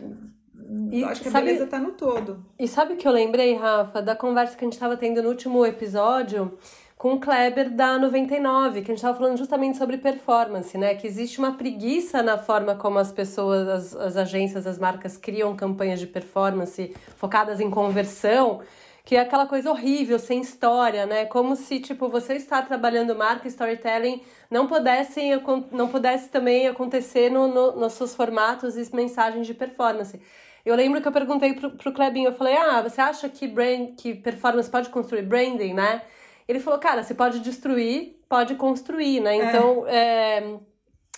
e 0.90 1.02
eu 1.02 1.08
acho 1.08 1.22
que 1.22 1.30
sabe, 1.30 1.44
a 1.44 1.46
beleza 1.46 1.64
está 1.64 1.78
no 1.78 1.92
todo. 1.92 2.44
E 2.58 2.66
sabe 2.66 2.94
o 2.94 2.96
que 2.96 3.06
eu 3.06 3.12
lembrei, 3.12 3.54
Rafa, 3.54 4.02
da 4.02 4.16
conversa 4.16 4.56
que 4.56 4.64
a 4.64 4.66
gente 4.66 4.74
estava 4.74 4.96
tendo 4.96 5.22
no 5.22 5.28
último 5.28 5.64
episódio 5.64 6.58
com 6.98 7.14
o 7.14 7.20
Kleber 7.20 7.68
da 7.68 7.98
99, 7.98 8.80
que 8.82 8.92
a 8.92 8.94
gente 8.94 8.98
estava 8.98 9.18
falando 9.18 9.36
justamente 9.36 9.76
sobre 9.76 9.98
performance, 9.98 10.78
né? 10.78 10.94
Que 10.94 11.06
existe 11.06 11.38
uma 11.40 11.54
preguiça 11.54 12.22
na 12.22 12.38
forma 12.38 12.76
como 12.76 12.98
as 12.98 13.10
pessoas, 13.10 13.68
as, 13.68 13.96
as 13.96 14.16
agências, 14.16 14.68
as 14.68 14.78
marcas 14.78 15.16
criam 15.16 15.54
campanhas 15.56 15.98
de 15.98 16.06
performance 16.06 16.94
focadas 17.16 17.60
em 17.60 17.68
conversão 17.68 18.60
que 19.04 19.16
é 19.16 19.20
aquela 19.20 19.46
coisa 19.46 19.70
horrível, 19.70 20.18
sem 20.18 20.40
história, 20.40 21.06
né? 21.06 21.24
Como 21.26 21.56
se, 21.56 21.80
tipo, 21.80 22.08
você 22.08 22.34
está 22.34 22.62
trabalhando 22.62 23.16
marca 23.16 23.48
storytelling 23.48 24.22
não 24.50 24.66
pudessem 24.66 25.32
não 25.72 25.88
pudesse 25.88 26.28
também 26.28 26.68
acontecer 26.68 27.30
no, 27.30 27.48
no, 27.48 27.72
nos 27.72 27.94
seus 27.94 28.14
formatos 28.14 28.76
e 28.76 28.94
mensagens 28.94 29.46
de 29.46 29.54
performance. 29.54 30.20
Eu 30.64 30.76
lembro 30.76 31.00
que 31.00 31.08
eu 31.08 31.12
perguntei 31.12 31.54
pro, 31.54 31.70
pro 31.72 31.92
Klebinho, 31.92 32.28
eu 32.28 32.34
falei, 32.34 32.56
ah, 32.56 32.80
você 32.82 33.00
acha 33.00 33.28
que, 33.28 33.48
brand, 33.48 33.96
que 33.96 34.14
performance 34.14 34.70
pode 34.70 34.90
construir 34.90 35.22
branding, 35.22 35.74
né? 35.74 36.02
Ele 36.46 36.60
falou, 36.60 36.78
cara, 36.78 37.02
você 37.02 37.14
pode 37.14 37.40
destruir, 37.40 38.20
pode 38.28 38.54
construir, 38.54 39.20
né? 39.20 39.36
É. 39.36 39.44
Então, 39.44 39.84
é. 39.88 40.38
É, 40.38 40.58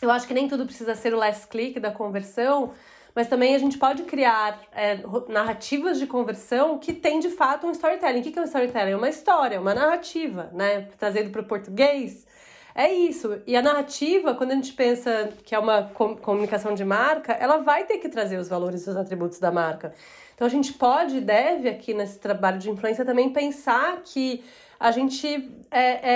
eu 0.00 0.10
acho 0.10 0.26
que 0.26 0.34
nem 0.34 0.48
tudo 0.48 0.64
precisa 0.64 0.94
ser 0.94 1.14
o 1.14 1.19
last 1.19 1.46
click 1.48 1.78
da 1.78 1.90
conversão, 1.90 2.72
mas 3.14 3.28
também 3.28 3.55
a 3.55 3.58
gente 3.58 3.78
pode 3.78 4.02
criar 4.02 4.61
é, 4.72 4.99
narrativas 5.28 5.99
de 5.99 6.06
conversão 6.06 6.78
que 6.78 6.93
tem 6.93 7.20
de 7.20 7.31
fato 7.31 7.66
um 7.66 7.70
storytelling. 7.70 8.20
O 8.20 8.22
que 8.22 8.38
é 8.38 8.43
um 8.43 8.44
storytelling? 8.44 8.90
É 8.90 8.96
uma 8.96 9.08
história, 9.08 9.61
uma 9.61 9.75
narrativa, 9.75 10.50
né? 10.52 10.88
Trazendo 10.99 11.31
para 11.31 11.40
o 11.40 11.44
português. 11.44 12.26
É 12.75 12.93
isso. 12.93 13.40
E 13.46 13.56
a 13.56 13.62
narrativa, 13.62 14.34
quando 14.34 14.50
a 14.50 14.55
gente 14.56 14.72
pensa 14.72 15.32
que 15.44 15.55
é 15.55 15.58
uma 15.58 15.84
comunicação 16.22 16.75
de 16.75 16.84
marca, 16.84 17.32
ela 17.32 17.58
vai 17.58 17.84
ter 17.84 17.99
que 17.99 18.08
trazer 18.08 18.37
os 18.37 18.49
valores 18.49 18.84
e 18.84 18.91
os 18.91 18.96
atributos 18.96 19.38
da 19.38 19.53
marca. 19.53 19.94
Então 20.34 20.44
a 20.44 20.50
gente 20.50 20.72
pode 20.72 21.19
e 21.19 21.20
deve 21.20 21.69
aqui 21.69 21.94
nesse 21.94 22.19
trabalho 22.19 22.58
de 22.58 22.69
influência 22.69 23.05
também 23.05 23.31
pensar 23.31 24.03
que 24.03 24.43
a 24.81 24.91
gente 24.91 25.53
é, 25.70 26.10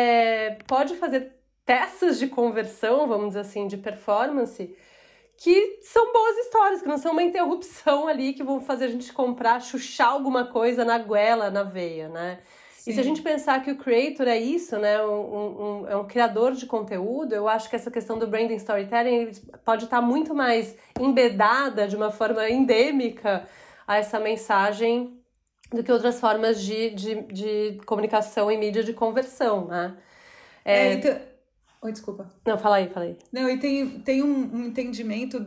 é, 0.47 0.59
pode 0.67 0.97
fazer 0.97 1.33
testes 1.65 2.19
de 2.19 2.27
conversão, 2.27 3.07
vamos 3.07 3.29
dizer 3.29 3.41
assim, 3.41 3.69
de 3.69 3.77
performance 3.77 4.75
que 5.39 5.79
são 5.83 6.13
boas 6.13 6.37
histórias, 6.39 6.83
que 6.83 6.89
não 6.89 6.99
são 6.99 7.13
uma 7.13 7.23
interrupção 7.23 8.09
ali 8.09 8.33
que 8.33 8.43
vão 8.43 8.61
fazer 8.61 8.87
a 8.87 8.89
gente 8.89 9.13
comprar, 9.13 9.63
chuchar 9.63 10.09
alguma 10.09 10.47
coisa 10.47 10.85
na 10.85 10.99
goela, 10.99 11.49
na 11.49 11.63
veia, 11.63 12.09
né? 12.09 12.41
Sim. 12.73 12.91
E 12.91 12.95
se 12.95 13.01
a 13.01 13.05
gente 13.05 13.23
pensar 13.23 13.63
que 13.63 13.71
o 13.71 13.77
creator 13.77 14.27
é 14.27 14.37
isso, 14.37 14.77
né, 14.79 15.01
um, 15.01 15.83
um, 15.83 15.89
é 15.89 15.97
um 15.97 16.09
criador 16.09 16.53
de 16.53 16.67
conteúdo, 16.67 17.35
eu 17.35 17.49
acho 17.49 17.71
que 17.71 17.77
essa 17.77 17.89
questão 17.89 18.19
do 18.19 18.27
branding 18.27 18.57
storytelling 18.57 19.31
pode 19.65 19.85
estar 19.85 20.01
muito 20.01 20.35
mais 20.35 20.77
embedada 20.99 21.87
de 21.87 21.95
uma 21.95 22.11
forma 22.11 22.49
endêmica 22.51 23.47
a 23.87 23.97
essa 23.97 24.19
mensagem 24.19 25.21
do 25.73 25.85
que 25.85 25.93
outras 25.93 26.19
formas 26.19 26.61
de, 26.61 26.91
de, 26.91 27.23
de 27.23 27.81
comunicação 27.87 28.51
e 28.51 28.57
mídia 28.57 28.83
de 28.83 28.93
conversão, 28.93 29.67
né? 29.67 29.97
É, 30.65 30.89
é 30.89 30.93
então 30.95 31.38
Oi, 31.81 31.93
desculpa. 31.93 32.29
Não, 32.47 32.59
fala 32.59 32.77
aí, 32.77 32.89
fala 32.89 33.07
aí. 33.07 33.17
Não, 33.33 33.49
e 33.49 33.57
tem, 33.59 34.01
tem 34.01 34.23
um, 34.23 34.57
um 34.57 34.65
entendimento, 34.67 35.47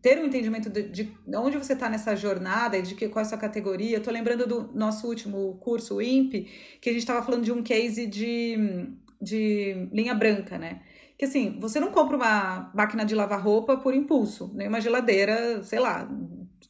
ter 0.00 0.18
um 0.18 0.24
entendimento 0.24 0.70
de, 0.70 0.84
de 0.84 1.12
onde 1.34 1.58
você 1.58 1.74
está 1.74 1.88
nessa 1.88 2.16
jornada 2.16 2.78
e 2.78 2.82
de 2.82 2.94
que, 2.94 3.08
qual 3.08 3.22
é 3.22 3.26
a 3.26 3.28
sua 3.28 3.38
categoria. 3.38 3.98
Eu 3.98 4.02
tô 4.02 4.10
lembrando 4.10 4.46
do 4.46 4.70
nosso 4.74 5.06
último 5.06 5.58
curso, 5.58 5.96
o 5.96 6.02
INPE, 6.02 6.48
que 6.80 6.88
a 6.88 6.92
gente 6.92 7.02
estava 7.02 7.22
falando 7.22 7.44
de 7.44 7.52
um 7.52 7.62
case 7.62 8.06
de, 8.06 8.88
de 9.20 9.88
linha 9.92 10.14
branca, 10.14 10.56
né? 10.56 10.80
Que 11.18 11.26
assim, 11.26 11.58
você 11.60 11.78
não 11.78 11.90
compra 11.90 12.16
uma 12.16 12.70
máquina 12.74 13.04
de 13.04 13.14
lavar 13.14 13.42
roupa 13.42 13.76
por 13.76 13.94
impulso, 13.94 14.50
nem 14.54 14.68
uma 14.68 14.80
geladeira, 14.80 15.62
sei 15.62 15.78
lá, 15.78 16.08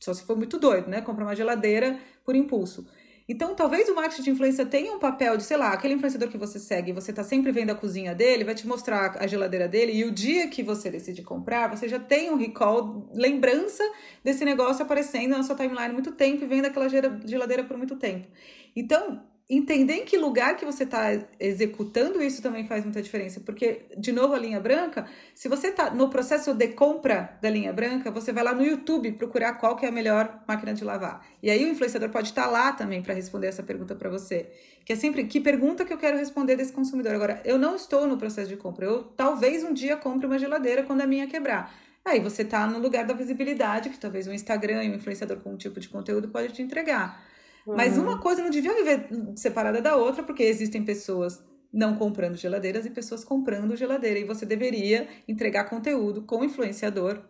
só 0.01 0.15
se 0.15 0.25
for 0.25 0.37
muito 0.37 0.59
doido, 0.59 0.89
né? 0.89 1.01
Compra 1.01 1.25
uma 1.25 1.35
geladeira 1.35 1.99
por 2.25 2.35
impulso. 2.35 2.87
Então, 3.29 3.57
talvez 3.57 3.89
o 3.89 3.95
marketing 3.95 4.23
de 4.23 4.31
influência 4.31 4.65
tenha 4.65 4.93
um 4.93 5.01
papel 5.01 5.37
de, 5.37 5.43
sei 5.43 5.57
lá, 5.57 5.73
aquele 5.73 5.95
influenciador 5.95 6.29
que 6.29 6.39
você 6.39 6.61
segue, 6.61 6.93
você 6.93 7.13
tá 7.13 7.25
sempre 7.25 7.51
vendo 7.51 7.71
a 7.71 7.75
cozinha 7.75 8.15
dele, 8.15 8.45
vai 8.45 8.55
te 8.55 8.67
mostrar 8.67 9.17
a 9.19 9.27
geladeira 9.27 9.67
dele, 9.67 9.93
e 9.93 10.05
o 10.05 10.13
dia 10.13 10.49
que 10.49 10.63
você 10.63 10.91
decide 10.91 11.23
comprar, 11.23 11.69
você 11.69 11.89
já 11.89 11.99
tem 11.99 12.31
um 12.31 12.37
recall, 12.37 13.11
lembrança 13.13 13.83
desse 14.23 14.45
negócio 14.45 14.85
aparecendo 14.85 15.31
na 15.31 15.43
sua 15.43 15.57
timeline 15.57 15.93
muito 15.93 16.13
tempo 16.13 16.45
e 16.45 16.47
vendo 16.47 16.67
aquela 16.67 16.89
geladeira 16.89 17.65
por 17.65 17.77
muito 17.77 17.97
tempo. 17.97 18.29
Então, 18.77 19.23
entender 19.49 19.95
em 19.95 20.05
que 20.05 20.19
lugar 20.19 20.57
que 20.57 20.65
você 20.65 20.83
está 20.83 21.11
executando 21.39 22.21
isso 22.21 22.43
também 22.43 22.67
faz 22.67 22.83
muita 22.83 23.01
diferença. 23.01 23.41
Porque, 23.41 23.83
de 23.97 24.11
novo, 24.11 24.35
a 24.35 24.39
linha 24.39 24.59
branca, 24.59 25.07
se 25.35 25.49
você 25.49 25.69
está 25.69 25.89
no 25.91 26.09
processo 26.09 26.53
de 26.53 26.69
compra 26.69 27.39
da 27.41 27.49
linha 27.49 27.73
branca, 27.73 28.11
você 28.11 28.33
vai 28.33 28.43
lá 28.43 28.53
no 28.53 28.65
YouTube 28.65 29.13
procurar 29.13 29.55
qual 29.55 29.77
que 29.77 29.87
é 29.87 29.89
a 29.89 29.93
melhor 29.93 30.43
máquina 30.49 30.75
de 30.75 30.83
lavar. 30.83 31.25
E 31.41 31.49
aí 31.49 31.65
o 31.65 31.69
influenciador 31.69 32.11
pode 32.11 32.31
estar 32.31 32.45
tá 32.45 32.51
lá 32.51 32.73
também 32.73 33.01
para 33.03 33.15
responder 33.15 33.47
essa 33.47 33.63
pergunta 33.63 33.95
para 33.95 34.11
você. 34.11 34.51
Que 34.85 34.93
é 34.93 34.97
sempre, 34.97 35.25
que 35.25 35.41
pergunta 35.41 35.85
que 35.85 35.93
eu 35.93 35.99
quero 35.99 36.17
responder 36.17 36.57
desse 36.57 36.73
consumidor? 36.73 37.15
Agora, 37.15 37.41
eu 37.45 37.57
não 37.57 37.77
estou 37.77 38.07
no 38.07 38.17
processo 38.17 38.49
de 38.49 38.57
compra. 38.57 38.87
Eu 38.87 39.05
talvez 39.17 39.63
um 39.63 39.73
dia 39.73 39.97
compre 39.97 40.27
uma 40.27 40.39
geladeira 40.39 40.83
quando 40.83 41.03
a 41.03 41.07
minha 41.07 41.27
quebrar. 41.29 41.73
Aí 42.05 42.21
você 42.21 42.43
está 42.43 42.67
no 42.67 42.79
lugar 42.79 43.05
da 43.05 43.15
visibilidade, 43.15 43.91
que 43.91 43.99
talvez 43.99 44.27
o 44.29 44.33
Instagram 44.33 44.85
e 44.85 44.91
o 44.91 44.95
influenciador 44.95 45.39
com 45.39 45.53
um 45.53 45.57
tipo 45.57 45.81
de 45.81 45.89
conteúdo 45.89 46.29
pode 46.29 46.53
te 46.53 46.63
entregar. 46.63 47.21
Mas 47.67 47.99
uma 47.99 48.19
coisa 48.19 48.43
não 48.43 48.51
devia 48.51 48.75
viver 48.75 49.09
separada 49.35 49.83
da 49.83 49.97
outra, 49.97 50.23
porque 50.23 50.43
existem 50.43 50.85
pessoas 50.85 51.43
não 51.73 51.97
comprando 51.97 52.37
geladeiras 52.37 52.87
e 52.87 52.91
pessoas 52.91 53.25
comprando 53.25 53.77
geladeira. 53.77 54.19
E 54.19 54.25
você 54.25 54.47
deveria 54.47 55.09
entregar 55.27 55.65
conteúdo 55.65 56.23
com 56.23 56.45
influenciador, 56.45 57.21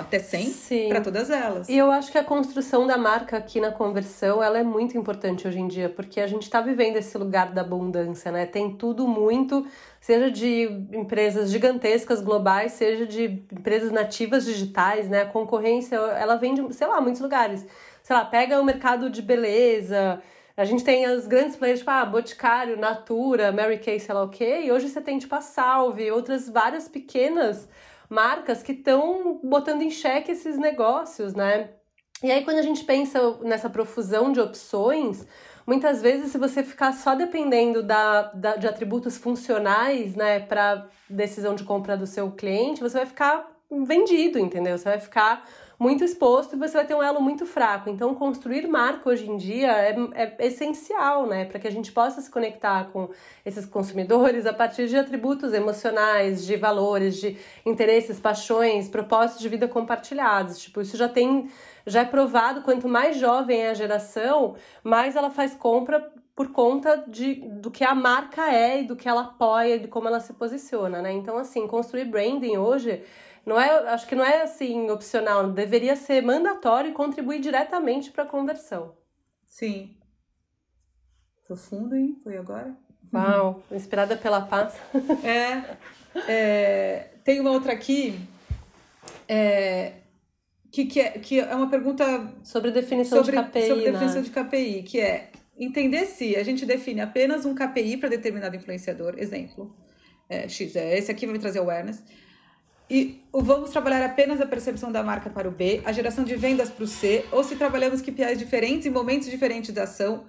até 0.00 0.20
100, 0.20 0.88
para 0.88 1.00
todas 1.00 1.30
elas. 1.30 1.68
E 1.68 1.76
eu 1.76 1.90
acho 1.90 2.10
que 2.10 2.18
a 2.18 2.22
construção 2.22 2.86
da 2.86 2.96
marca 2.96 3.36
aqui 3.36 3.60
na 3.60 3.72
conversão, 3.72 4.42
ela 4.42 4.58
é 4.58 4.62
muito 4.62 4.96
importante 4.96 5.48
hoje 5.48 5.58
em 5.58 5.66
dia, 5.66 5.88
porque 5.88 6.20
a 6.20 6.26
gente 6.26 6.42
está 6.42 6.60
vivendo 6.60 6.96
esse 6.96 7.18
lugar 7.18 7.52
da 7.52 7.62
abundância, 7.62 8.30
né? 8.30 8.46
Tem 8.46 8.76
tudo 8.76 9.06
muito, 9.06 9.66
seja 10.00 10.30
de 10.30 10.62
empresas 10.92 11.50
gigantescas 11.50 12.22
globais, 12.22 12.72
seja 12.72 13.04
de 13.04 13.44
empresas 13.52 13.90
nativas 13.90 14.44
digitais, 14.44 15.08
né? 15.08 15.22
A 15.22 15.26
concorrência, 15.26 15.96
ela 15.96 16.36
vem 16.36 16.54
de, 16.54 16.72
sei 16.72 16.86
lá, 16.86 17.00
muitos 17.00 17.20
lugares 17.20 17.66
sei 18.04 18.14
lá, 18.14 18.24
pega 18.24 18.60
o 18.60 18.64
mercado 18.64 19.08
de 19.10 19.22
beleza. 19.22 20.22
A 20.56 20.64
gente 20.64 20.84
tem 20.84 21.06
as 21.06 21.26
grandes 21.26 21.56
players, 21.56 21.80
tipo, 21.80 21.90
ah, 21.90 22.04
Boticário, 22.04 22.78
Natura, 22.78 23.50
Mary 23.50 23.78
Kay, 23.78 23.98
sei 23.98 24.14
lá 24.14 24.22
o 24.22 24.28
quê. 24.28 24.60
E 24.64 24.70
hoje 24.70 24.88
você 24.88 25.00
tem, 25.00 25.18
tipo, 25.18 25.34
a 25.34 25.40
Salve, 25.40 26.12
outras 26.12 26.48
várias 26.48 26.86
pequenas 26.86 27.66
marcas 28.08 28.62
que 28.62 28.72
estão 28.72 29.40
botando 29.42 29.82
em 29.82 29.90
xeque 29.90 30.30
esses 30.30 30.58
negócios, 30.58 31.34
né? 31.34 31.70
E 32.22 32.30
aí, 32.30 32.44
quando 32.44 32.58
a 32.58 32.62
gente 32.62 32.84
pensa 32.84 33.38
nessa 33.40 33.70
profusão 33.70 34.30
de 34.32 34.40
opções, 34.40 35.26
muitas 35.66 36.02
vezes, 36.02 36.30
se 36.30 36.38
você 36.38 36.62
ficar 36.62 36.92
só 36.92 37.14
dependendo 37.14 37.82
da, 37.82 38.24
da 38.34 38.56
de 38.56 38.68
atributos 38.68 39.16
funcionais, 39.16 40.14
né, 40.14 40.40
para 40.40 40.88
decisão 41.08 41.54
de 41.54 41.64
compra 41.64 41.96
do 41.96 42.06
seu 42.06 42.30
cliente, 42.30 42.82
você 42.82 42.98
vai 42.98 43.06
ficar 43.06 43.50
vendido, 43.70 44.38
entendeu? 44.38 44.76
Você 44.78 44.84
vai 44.84 45.00
ficar 45.00 45.44
muito 45.78 46.04
exposto 46.04 46.54
e 46.54 46.58
você 46.58 46.74
vai 46.74 46.86
ter 46.86 46.94
um 46.94 47.02
elo 47.02 47.20
muito 47.20 47.44
fraco. 47.46 47.90
Então, 47.90 48.14
construir 48.14 48.66
marca 48.66 49.08
hoje 49.08 49.28
em 49.28 49.36
dia 49.36 49.72
é, 49.72 49.96
é 50.14 50.46
essencial, 50.46 51.26
né? 51.26 51.44
Para 51.44 51.58
que 51.58 51.66
a 51.66 51.70
gente 51.70 51.92
possa 51.92 52.20
se 52.20 52.30
conectar 52.30 52.90
com 52.92 53.10
esses 53.44 53.66
consumidores 53.66 54.46
a 54.46 54.52
partir 54.52 54.88
de 54.88 54.96
atributos 54.96 55.52
emocionais, 55.52 56.44
de 56.44 56.56
valores, 56.56 57.16
de 57.16 57.36
interesses, 57.64 58.20
paixões, 58.20 58.88
propósitos 58.88 59.42
de 59.42 59.48
vida 59.48 59.68
compartilhados. 59.68 60.58
Tipo, 60.58 60.80
isso 60.80 60.96
já 60.96 61.08
tem. 61.08 61.50
Já 61.86 62.00
é 62.00 62.04
provado, 62.06 62.62
quanto 62.62 62.88
mais 62.88 63.18
jovem 63.18 63.60
é 63.60 63.68
a 63.68 63.74
geração, 63.74 64.56
mais 64.82 65.16
ela 65.16 65.28
faz 65.28 65.54
compra 65.54 66.10
por 66.34 66.50
conta 66.50 67.04
de, 67.06 67.34
do 67.60 67.70
que 67.70 67.84
a 67.84 67.94
marca 67.94 68.50
é 68.50 68.80
e 68.80 68.84
do 68.84 68.96
que 68.96 69.08
ela 69.08 69.20
apoia, 69.20 69.78
de 69.78 69.86
como 69.86 70.08
ela 70.08 70.18
se 70.18 70.32
posiciona, 70.32 71.00
né? 71.00 71.12
Então, 71.12 71.36
assim, 71.36 71.66
construir 71.66 72.06
branding 72.06 72.56
hoje 72.56 73.02
não 73.46 73.60
é, 73.60 73.70
acho 73.90 74.06
que 74.06 74.14
não 74.14 74.24
é 74.24 74.42
assim 74.42 74.90
opcional, 74.90 75.50
deveria 75.50 75.96
ser 75.96 76.22
mandatório 76.22 76.90
e 76.90 76.94
contribuir 76.94 77.40
diretamente 77.40 78.10
para 78.10 78.24
a 78.24 78.26
conversão. 78.26 78.96
Sim. 79.46 79.96
Profundo, 81.46 81.94
hein? 81.94 82.18
Foi 82.22 82.36
agora? 82.36 82.74
Uau, 83.12 83.62
inspirada 83.70 84.16
pela 84.16 84.40
paz. 84.40 84.74
é, 85.22 85.76
é, 86.28 87.08
tem 87.22 87.38
uma 87.38 87.50
outra 87.50 87.72
aqui 87.72 88.18
é, 89.28 89.92
que, 90.72 90.86
que, 90.86 91.00
é, 91.00 91.10
que 91.10 91.40
é 91.40 91.54
uma 91.54 91.70
pergunta 91.70 92.32
sobre 92.42 92.70
definição 92.70 93.18
sobre, 93.22 93.40
de 93.40 93.48
KPI. 93.48 93.68
Sobre 93.68 93.92
definição 93.92 94.22
né? 94.22 94.28
de 94.28 94.30
KPI, 94.30 94.82
que 94.82 95.00
é 95.00 95.30
entender 95.56 96.06
se 96.06 96.34
a 96.34 96.42
gente 96.42 96.66
define 96.66 97.00
apenas 97.00 97.44
um 97.44 97.54
KPI 97.54 97.98
para 97.98 98.08
determinado 98.08 98.56
influenciador, 98.56 99.14
exemplo, 99.18 99.74
é, 100.28 100.48
X, 100.48 100.74
é, 100.74 100.98
esse 100.98 101.10
aqui 101.10 101.26
vai 101.26 101.34
me 101.34 101.38
trazer 101.38 101.60
awareness, 101.60 102.02
e 102.94 103.20
vamos 103.32 103.70
trabalhar 103.70 104.06
apenas 104.06 104.40
a 104.40 104.46
percepção 104.46 104.92
da 104.92 105.02
marca 105.02 105.28
para 105.28 105.48
o 105.48 105.50
B, 105.50 105.82
a 105.84 105.90
geração 105.90 106.22
de 106.22 106.36
vendas 106.36 106.70
para 106.70 106.84
o 106.84 106.86
C, 106.86 107.24
ou 107.32 107.42
se 107.42 107.56
trabalhamos 107.56 108.00
KPIs 108.00 108.38
diferentes 108.38 108.86
em 108.86 108.90
momentos 108.90 109.28
diferentes 109.28 109.74
da 109.74 109.82
ação. 109.82 110.26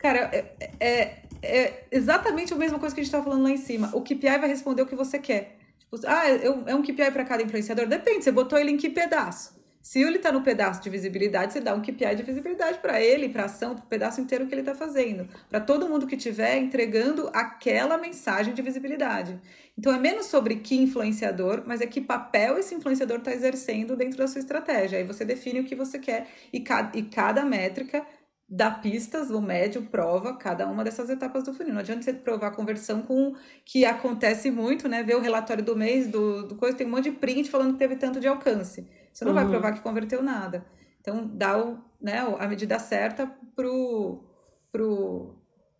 Cara, 0.00 0.28
é, 0.32 0.52
é, 0.80 1.22
é 1.40 1.84
exatamente 1.92 2.52
a 2.52 2.56
mesma 2.56 2.76
coisa 2.76 2.92
que 2.92 3.00
a 3.00 3.04
gente 3.04 3.08
estava 3.08 3.22
falando 3.22 3.44
lá 3.44 3.50
em 3.52 3.56
cima. 3.56 3.92
O 3.94 4.00
KPI 4.00 4.36
vai 4.40 4.48
responder 4.48 4.82
o 4.82 4.86
que 4.86 4.96
você 4.96 5.16
quer. 5.20 5.58
Tipo, 5.78 5.96
ah, 6.08 6.28
é 6.66 6.74
um 6.74 6.82
KPI 6.82 7.12
para 7.12 7.24
cada 7.24 7.40
influenciador? 7.40 7.86
Depende, 7.86 8.24
você 8.24 8.32
botou 8.32 8.58
ele 8.58 8.72
em 8.72 8.76
que 8.76 8.90
pedaço? 8.90 9.56
Se 9.80 10.02
ele 10.02 10.16
está 10.16 10.32
no 10.32 10.42
pedaço 10.42 10.82
de 10.82 10.90
visibilidade, 10.90 11.52
você 11.52 11.60
dá 11.60 11.72
um 11.72 11.80
KPI 11.80 12.16
de 12.16 12.24
visibilidade 12.24 12.78
para 12.78 13.00
ele, 13.00 13.28
para 13.28 13.44
a 13.44 13.46
ação, 13.46 13.76
para 13.76 13.84
o 13.84 13.86
pedaço 13.86 14.20
inteiro 14.20 14.46
que 14.46 14.54
ele 14.54 14.62
está 14.62 14.74
fazendo. 14.74 15.28
Para 15.48 15.60
todo 15.60 15.88
mundo 15.88 16.06
que 16.06 16.16
estiver 16.16 16.58
entregando 16.58 17.30
aquela 17.32 17.96
mensagem 17.96 18.52
de 18.52 18.60
visibilidade. 18.60 19.40
Então 19.78 19.94
é 19.94 19.98
menos 19.98 20.26
sobre 20.26 20.56
que 20.56 20.74
influenciador, 20.74 21.62
mas 21.64 21.80
é 21.80 21.86
que 21.86 22.00
papel 22.00 22.58
esse 22.58 22.74
influenciador 22.74 23.18
está 23.18 23.32
exercendo 23.32 23.94
dentro 23.94 24.18
da 24.18 24.26
sua 24.26 24.40
estratégia. 24.40 24.98
Aí 24.98 25.04
você 25.04 25.24
define 25.24 25.60
o 25.60 25.64
que 25.64 25.76
você 25.76 26.00
quer 26.00 26.26
e 26.52 26.58
cada, 26.58 26.98
e 26.98 27.02
cada 27.04 27.44
métrica 27.44 28.04
dá 28.48 28.72
pistas, 28.72 29.30
o 29.30 29.40
médio 29.40 29.82
prova 29.82 30.34
cada 30.34 30.66
uma 30.66 30.82
dessas 30.82 31.08
etapas 31.08 31.44
do 31.44 31.54
funil. 31.54 31.74
Não 31.74 31.80
adianta 31.80 32.02
você 32.02 32.12
provar 32.12 32.48
a 32.48 32.50
conversão 32.50 33.02
com 33.02 33.36
que 33.64 33.84
acontece 33.84 34.50
muito, 34.50 34.88
né? 34.88 35.04
Ver 35.04 35.14
o 35.14 35.20
relatório 35.20 35.62
do 35.62 35.76
mês 35.76 36.08
do, 36.08 36.48
do 36.48 36.56
coisa, 36.56 36.76
tem 36.76 36.86
um 36.86 36.90
monte 36.90 37.04
de 37.04 37.12
print 37.12 37.48
falando 37.48 37.74
que 37.74 37.78
teve 37.78 37.94
tanto 37.94 38.18
de 38.18 38.26
alcance. 38.26 38.84
Você 39.12 39.24
não 39.24 39.30
uhum. 39.30 39.38
vai 39.38 39.48
provar 39.48 39.72
que 39.74 39.80
converteu 39.80 40.24
nada. 40.24 40.66
Então 41.00 41.30
dá 41.32 41.56
o, 41.56 41.78
né, 42.00 42.18
a 42.38 42.48
medida 42.48 42.80
certa 42.80 43.30
pro, 43.54 44.24
pro, 44.72 45.36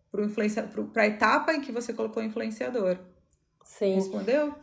pro 0.09 0.23
influencia, 0.23 0.63
pro, 0.63 0.85
pra 0.85 1.05
etapa 1.05 1.53
em 1.53 1.59
que 1.59 1.71
você 1.71 1.91
colocou 1.91 2.23
o 2.23 2.25
influenciador. 2.25 2.97
Sim. 3.69 3.95
Respondeu? 3.95 4.55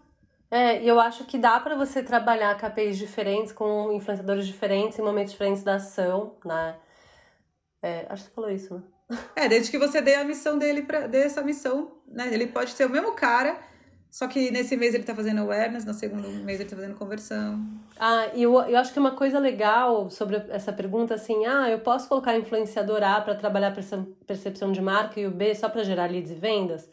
É, 0.51 0.83
e 0.83 0.89
eu 0.89 0.99
acho 1.01 1.25
que 1.25 1.39
dá 1.39 1.59
para 1.61 1.77
você 1.77 2.03
trabalhar 2.03 2.57
KPIs 2.57 2.99
diferentes 2.99 3.53
com 3.53 3.93
influenciadores 3.93 4.47
diferentes 4.47 4.99
em 4.99 5.03
momentos 5.03 5.33
diferentes 5.33 5.63
da 5.63 5.77
ação, 5.77 6.35
né? 6.45 6.77
É, 7.81 8.07
acho 8.11 8.25
que 8.25 8.29
você 8.29 8.35
falou 8.35 8.51
isso, 8.51 8.75
né? 8.75 8.83
É, 9.37 9.49
desde 9.49 9.71
que 9.71 9.79
você 9.79 10.03
dê 10.03 10.17
a 10.17 10.25
missão 10.25 10.59
dele 10.59 10.83
para 10.83 11.07
dê 11.07 11.19
essa 11.23 11.41
missão, 11.41 11.93
né? 12.07 12.29
Ele 12.33 12.49
pode 12.49 12.73
ser 12.73 12.85
o 12.85 12.91
mesmo 12.91 13.13
cara, 13.13 13.59
só 14.11 14.27
que 14.27 14.51
nesse 14.51 14.77
mês 14.77 14.93
ele 14.93 15.05
tá 15.05 15.15
fazendo 15.15 15.41
awareness, 15.41 15.85
no 15.85 15.95
segundo 15.95 16.29
mês 16.45 16.59
ele 16.61 16.69
tá 16.69 16.75
fazendo 16.75 16.97
conversão. 16.97 17.65
Ah, 17.99 18.27
e 18.35 18.43
eu, 18.43 18.53
eu 18.61 18.77
acho 18.77 18.93
que 18.93 18.99
uma 18.99 19.13
coisa 19.13 19.39
legal 19.39 20.11
sobre 20.11 20.37
essa 20.49 20.73
pergunta, 20.73 21.15
assim, 21.15 21.47
ah, 21.47 21.71
eu 21.71 21.79
posso 21.79 22.09
colocar 22.09 22.37
influenciador 22.37 23.03
A 23.03 23.21
para 23.21 23.37
trabalhar 23.37 23.75
percepção 24.27 24.73
de 24.73 24.83
marca 24.83 25.21
e 25.21 25.27
o 25.27 25.31
B 25.31 25.55
só 25.55 25.69
para 25.69 25.85
gerar 25.85 26.11
leads 26.11 26.33
e 26.33 26.35
vendas? 26.35 26.89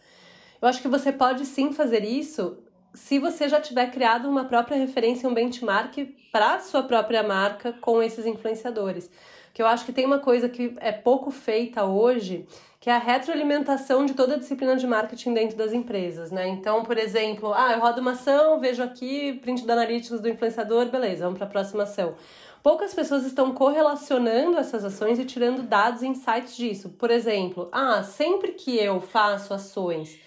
Eu 0.63 0.69
acho 0.69 0.81
que 0.81 0.87
você 0.87 1.11
pode 1.11 1.45
sim 1.45 1.73
fazer 1.73 2.05
isso 2.05 2.57
se 2.93 3.19
você 3.19 3.49
já 3.49 3.59
tiver 3.59 3.91
criado 3.91 4.29
uma 4.29 4.45
própria 4.45 4.77
referência, 4.77 5.27
um 5.27 5.33
benchmark 5.33 6.15
para 6.31 6.57
sua 6.61 6.83
própria 6.83 7.21
marca 7.21 7.73
com 7.81 8.01
esses 8.01 8.25
influenciadores. 8.25 9.11
Que 9.53 9.61
eu 9.61 9.67
acho 9.67 9.83
que 9.83 9.91
tem 9.91 10.05
uma 10.05 10.19
coisa 10.19 10.47
que 10.47 10.73
é 10.79 10.93
pouco 10.93 11.31
feita 11.31 11.83
hoje, 11.83 12.47
que 12.79 12.89
é 12.89 12.93
a 12.93 12.97
retroalimentação 12.97 14.05
de 14.05 14.13
toda 14.13 14.35
a 14.35 14.39
disciplina 14.39 14.77
de 14.77 14.87
marketing 14.87 15.33
dentro 15.33 15.57
das 15.57 15.73
empresas, 15.73 16.31
né? 16.31 16.47
Então, 16.47 16.81
por 16.81 16.97
exemplo, 16.97 17.53
ah, 17.53 17.73
eu 17.73 17.81
rodo 17.81 17.99
uma 17.99 18.11
ação, 18.11 18.57
vejo 18.57 18.81
aqui 18.81 19.33
print 19.41 19.65
do 19.65 19.71
analytics 19.73 20.21
do 20.21 20.29
influenciador, 20.29 20.85
beleza, 20.85 21.25
vamos 21.25 21.39
para 21.39 21.47
a 21.47 21.51
próxima 21.51 21.83
ação. 21.83 22.15
Poucas 22.63 22.93
pessoas 22.93 23.25
estão 23.25 23.51
correlacionando 23.51 24.57
essas 24.57 24.85
ações 24.85 25.19
e 25.19 25.25
tirando 25.25 25.63
dados 25.63 26.03
e 26.03 26.07
insights 26.07 26.55
disso. 26.55 26.87
Por 26.91 27.11
exemplo, 27.11 27.67
ah, 27.73 28.01
sempre 28.01 28.53
que 28.53 28.77
eu 28.77 29.01
faço 29.01 29.53
ações 29.53 30.22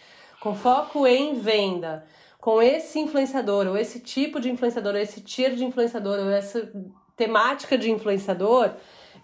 com 0.46 0.54
foco 0.54 1.04
em 1.08 1.34
venda, 1.34 2.04
com 2.38 2.62
esse 2.62 3.00
influenciador, 3.00 3.66
ou 3.66 3.76
esse 3.76 3.98
tipo 3.98 4.38
de 4.38 4.48
influenciador, 4.48 4.94
ou 4.94 5.00
esse 5.00 5.20
tier 5.20 5.56
de 5.56 5.64
influenciador, 5.64 6.20
ou 6.20 6.30
essa 6.30 6.70
temática 7.16 7.76
de 7.76 7.90
influenciador, 7.90 8.70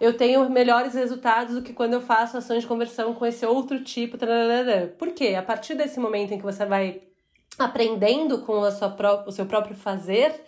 eu 0.01 0.17
tenho 0.17 0.49
melhores 0.49 0.93
resultados 0.93 1.55
do 1.55 1.61
que 1.61 1.71
quando 1.71 1.93
eu 1.93 2.01
faço 2.01 2.35
ações 2.35 2.63
de 2.63 2.67
conversão 2.67 3.13
com 3.13 3.25
esse 3.25 3.45
outro 3.45 3.81
tipo. 3.81 4.17
Tararara. 4.17 4.93
Por 4.99 5.11
quê? 5.11 5.35
A 5.35 5.41
partir 5.41 5.75
desse 5.75 5.97
momento 5.97 6.33
em 6.33 6.37
que 6.37 6.43
você 6.43 6.65
vai 6.65 7.03
aprendendo 7.57 8.39
com 8.39 8.61
a 8.61 8.71
sua 8.71 8.93
o 9.25 9.31
seu 9.31 9.45
próprio 9.45 9.77
fazer, 9.77 10.43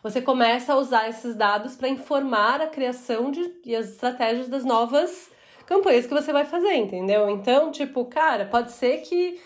você 0.00 0.22
começa 0.22 0.74
a 0.74 0.76
usar 0.76 1.08
esses 1.08 1.34
dados 1.34 1.74
para 1.74 1.88
informar 1.88 2.60
a 2.60 2.68
criação 2.68 3.32
de, 3.32 3.52
e 3.64 3.74
as 3.74 3.88
estratégias 3.88 4.48
das 4.48 4.64
novas 4.64 5.28
campanhas 5.66 6.06
que 6.06 6.14
você 6.14 6.32
vai 6.32 6.44
fazer, 6.44 6.74
entendeu? 6.74 7.28
Então, 7.28 7.72
tipo, 7.72 8.04
cara, 8.04 8.44
pode 8.44 8.70
ser 8.70 8.98
que 8.98 9.40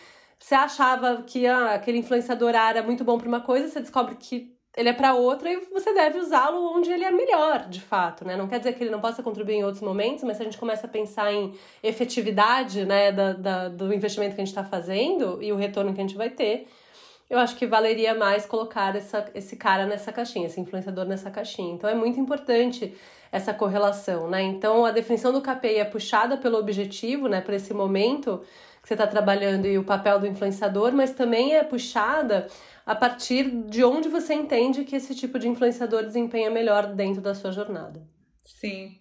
você 0.45 0.55
achava 0.57 1.23
que 1.27 1.47
ah, 1.47 1.73
aquele 1.73 1.97
influenciador 1.97 2.51
era 2.51 2.83
muito 2.83 3.03
bom 3.03 3.17
para 3.17 3.27
uma 3.27 3.41
coisa, 3.41 3.67
você 3.67 3.81
descobre 3.81 4.15
que 4.17 4.55
ele 4.77 4.91
é 4.91 4.93
para 4.93 5.15
outra 5.15 5.51
e 5.51 5.57
você 5.73 5.95
deve 5.95 6.19
usá-lo 6.19 6.77
onde 6.77 6.93
ele 6.93 7.03
é 7.03 7.11
melhor, 7.11 7.67
de 7.67 7.81
fato, 7.81 8.27
né? 8.27 8.37
Não 8.37 8.47
quer 8.47 8.59
dizer 8.59 8.75
que 8.75 8.85
ele 8.85 8.91
não 8.91 9.01
possa 9.01 9.23
contribuir 9.23 9.55
em 9.55 9.65
outros 9.65 9.83
momentos, 9.83 10.23
mas 10.23 10.37
se 10.37 10.43
a 10.43 10.45
gente 10.45 10.59
começa 10.59 10.87
a 10.87 10.91
pensar 10.91 11.33
em 11.33 11.55
efetividade, 11.83 12.85
né, 12.85 13.11
da, 13.11 13.33
da 13.33 13.69
do 13.71 13.91
investimento 13.95 14.35
que 14.35 14.43
a 14.43 14.45
gente 14.45 14.55
está 14.55 14.63
fazendo 14.63 15.43
e 15.43 15.51
o 15.51 15.57
retorno 15.57 15.95
que 15.95 16.01
a 16.03 16.05
gente 16.05 16.17
vai 16.17 16.29
ter, 16.29 16.69
eu 17.31 17.39
acho 17.39 17.57
que 17.57 17.67
valeria 17.67 18.15
mais 18.15 18.45
colocar 18.45 18.95
essa, 18.95 19.25
esse 19.35 19.57
cara 19.57 19.87
nessa 19.87 20.13
caixinha, 20.13 20.47
esse 20.47 20.61
influenciador 20.61 21.07
nessa 21.07 21.31
caixinha. 21.31 21.73
Então 21.73 21.89
é 21.89 21.95
muito 21.95 22.21
importante 22.21 22.95
essa 23.33 23.55
correlação, 23.55 24.29
né? 24.29 24.43
Então 24.43 24.85
a 24.85 24.91
definição 24.91 25.33
do 25.33 25.41
KPI 25.41 25.79
é 25.79 25.85
puxada 25.87 26.37
pelo 26.37 26.59
objetivo, 26.59 27.29
né, 27.29 27.41
para 27.41 27.57
esse 27.57 27.73
momento 27.73 28.43
que 28.85 28.89
você 28.89 28.95
está 28.95 29.07
trabalhando 29.07 29.67
e 29.67 29.79
o 29.79 29.83
papel 29.83 30.21
do 30.21 30.27
influenciador, 30.27 30.93
mas 30.93 31.11
também 31.11 31.55
é 31.55 31.65
puxada 31.65 32.49
a 32.85 32.95
partir 32.95 33.51
de 33.67 33.83
onde 33.83 34.11
você 34.11 34.35
entende 34.35 34.85
que 34.85 34.95
esse 34.95 35.15
tipo 35.15 35.39
de 35.39 35.49
influenciador 35.49 36.05
desempenha 36.05 36.51
melhor 36.51 36.95
dentro 36.95 37.23
da 37.23 37.35
sua 37.35 37.51
jornada. 37.51 38.07
Sim. 38.45 38.99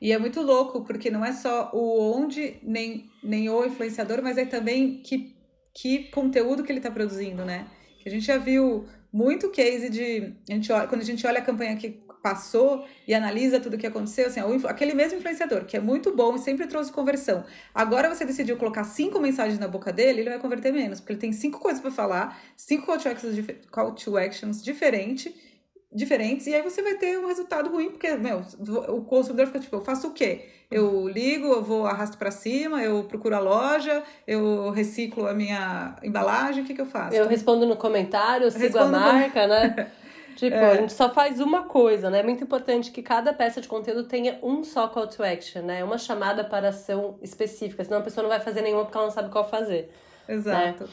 E 0.00 0.10
é 0.10 0.18
muito 0.18 0.40
louco, 0.40 0.84
porque 0.84 1.10
não 1.10 1.22
é 1.22 1.34
só 1.34 1.70
o 1.74 2.16
onde, 2.16 2.56
nem, 2.62 3.10
nem 3.22 3.50
o 3.50 3.62
influenciador, 3.66 4.22
mas 4.22 4.38
é 4.38 4.46
também 4.46 5.02
que, 5.02 5.36
que 5.74 6.04
conteúdo 6.04 6.62
que 6.62 6.72
ele 6.72 6.78
está 6.78 6.90
produzindo, 6.90 7.44
né? 7.44 7.66
Que 8.02 8.08
a 8.08 8.12
gente 8.12 8.24
já 8.24 8.38
viu 8.38 8.86
muito 9.12 9.50
case 9.50 9.90
de. 9.90 10.32
A 10.48 10.54
gente 10.54 10.68
quando 10.88 11.02
a 11.02 11.04
gente 11.04 11.26
olha 11.26 11.40
a 11.40 11.44
campanha 11.44 11.76
que 11.76 12.00
passou 12.26 12.84
e 13.06 13.14
analisa 13.14 13.60
tudo 13.60 13.74
o 13.74 13.78
que 13.78 13.86
aconteceu, 13.86 14.26
assim, 14.26 14.40
aquele 14.66 14.94
mesmo 14.94 15.16
influenciador, 15.16 15.64
que 15.64 15.76
é 15.76 15.80
muito 15.80 16.12
bom 16.12 16.34
e 16.34 16.40
sempre 16.40 16.66
trouxe 16.66 16.90
conversão. 16.90 17.44
Agora 17.72 18.12
você 18.12 18.24
decidiu 18.24 18.56
colocar 18.56 18.82
cinco 18.82 19.20
mensagens 19.20 19.60
na 19.60 19.68
boca 19.68 19.92
dele, 19.92 20.22
ele 20.22 20.30
vai 20.30 20.40
converter 20.40 20.72
menos, 20.72 20.98
porque 20.98 21.12
ele 21.12 21.20
tem 21.20 21.32
cinco 21.32 21.60
coisas 21.60 21.80
para 21.80 21.92
falar, 21.92 22.36
cinco 22.56 22.84
call 22.84 22.98
to 22.98 23.08
actions, 23.08 23.36
call 23.70 23.92
to 23.92 24.18
actions 24.18 24.60
diferentes, 24.60 25.32
diferentes, 25.92 26.48
e 26.48 26.54
aí 26.56 26.62
você 26.62 26.82
vai 26.82 26.94
ter 26.94 27.16
um 27.16 27.28
resultado 27.28 27.70
ruim, 27.70 27.90
porque, 27.90 28.16
meu, 28.16 28.42
o 28.88 29.02
consumidor 29.02 29.46
fica 29.46 29.60
tipo, 29.60 29.76
eu 29.76 29.84
faço 29.84 30.08
o 30.08 30.12
quê? 30.12 30.48
Eu 30.68 31.06
ligo, 31.06 31.46
eu 31.46 31.62
vou 31.62 31.86
arrasto 31.86 32.18
para 32.18 32.32
cima, 32.32 32.82
eu 32.82 33.04
procuro 33.04 33.36
a 33.36 33.38
loja, 33.38 34.02
eu 34.26 34.70
reciclo 34.70 35.28
a 35.28 35.32
minha 35.32 35.94
embalagem, 36.02 36.64
o 36.64 36.66
que, 36.66 36.74
que 36.74 36.80
eu 36.80 36.86
faço? 36.86 37.14
Eu 37.16 37.28
respondo 37.28 37.64
no 37.64 37.76
comentário, 37.76 38.46
eu 38.46 38.50
sigo 38.50 38.78
a 38.78 38.86
marca, 38.86 39.46
né? 39.46 39.92
Tipo, 40.36 40.54
é. 40.54 40.72
a 40.72 40.76
gente 40.76 40.92
só 40.92 41.08
faz 41.08 41.40
uma 41.40 41.62
coisa, 41.62 42.10
né? 42.10 42.20
É 42.20 42.22
muito 42.22 42.44
importante 42.44 42.90
que 42.90 43.02
cada 43.02 43.32
peça 43.32 43.58
de 43.58 43.66
conteúdo 43.66 44.04
tenha 44.04 44.38
um 44.42 44.62
só 44.62 44.86
call 44.86 45.06
to 45.06 45.22
action, 45.22 45.62
né? 45.62 45.82
Uma 45.82 45.96
chamada 45.96 46.44
para 46.44 46.68
ação 46.68 47.18
específica, 47.22 47.82
senão 47.82 47.98
a 47.98 48.02
pessoa 48.02 48.22
não 48.22 48.28
vai 48.28 48.40
fazer 48.40 48.60
nenhuma 48.60 48.84
porque 48.84 48.98
ela 48.98 49.06
não 49.06 49.12
sabe 49.12 49.30
qual 49.30 49.48
fazer. 49.48 49.90
Exato. 50.28 50.84
Né? 50.84 50.90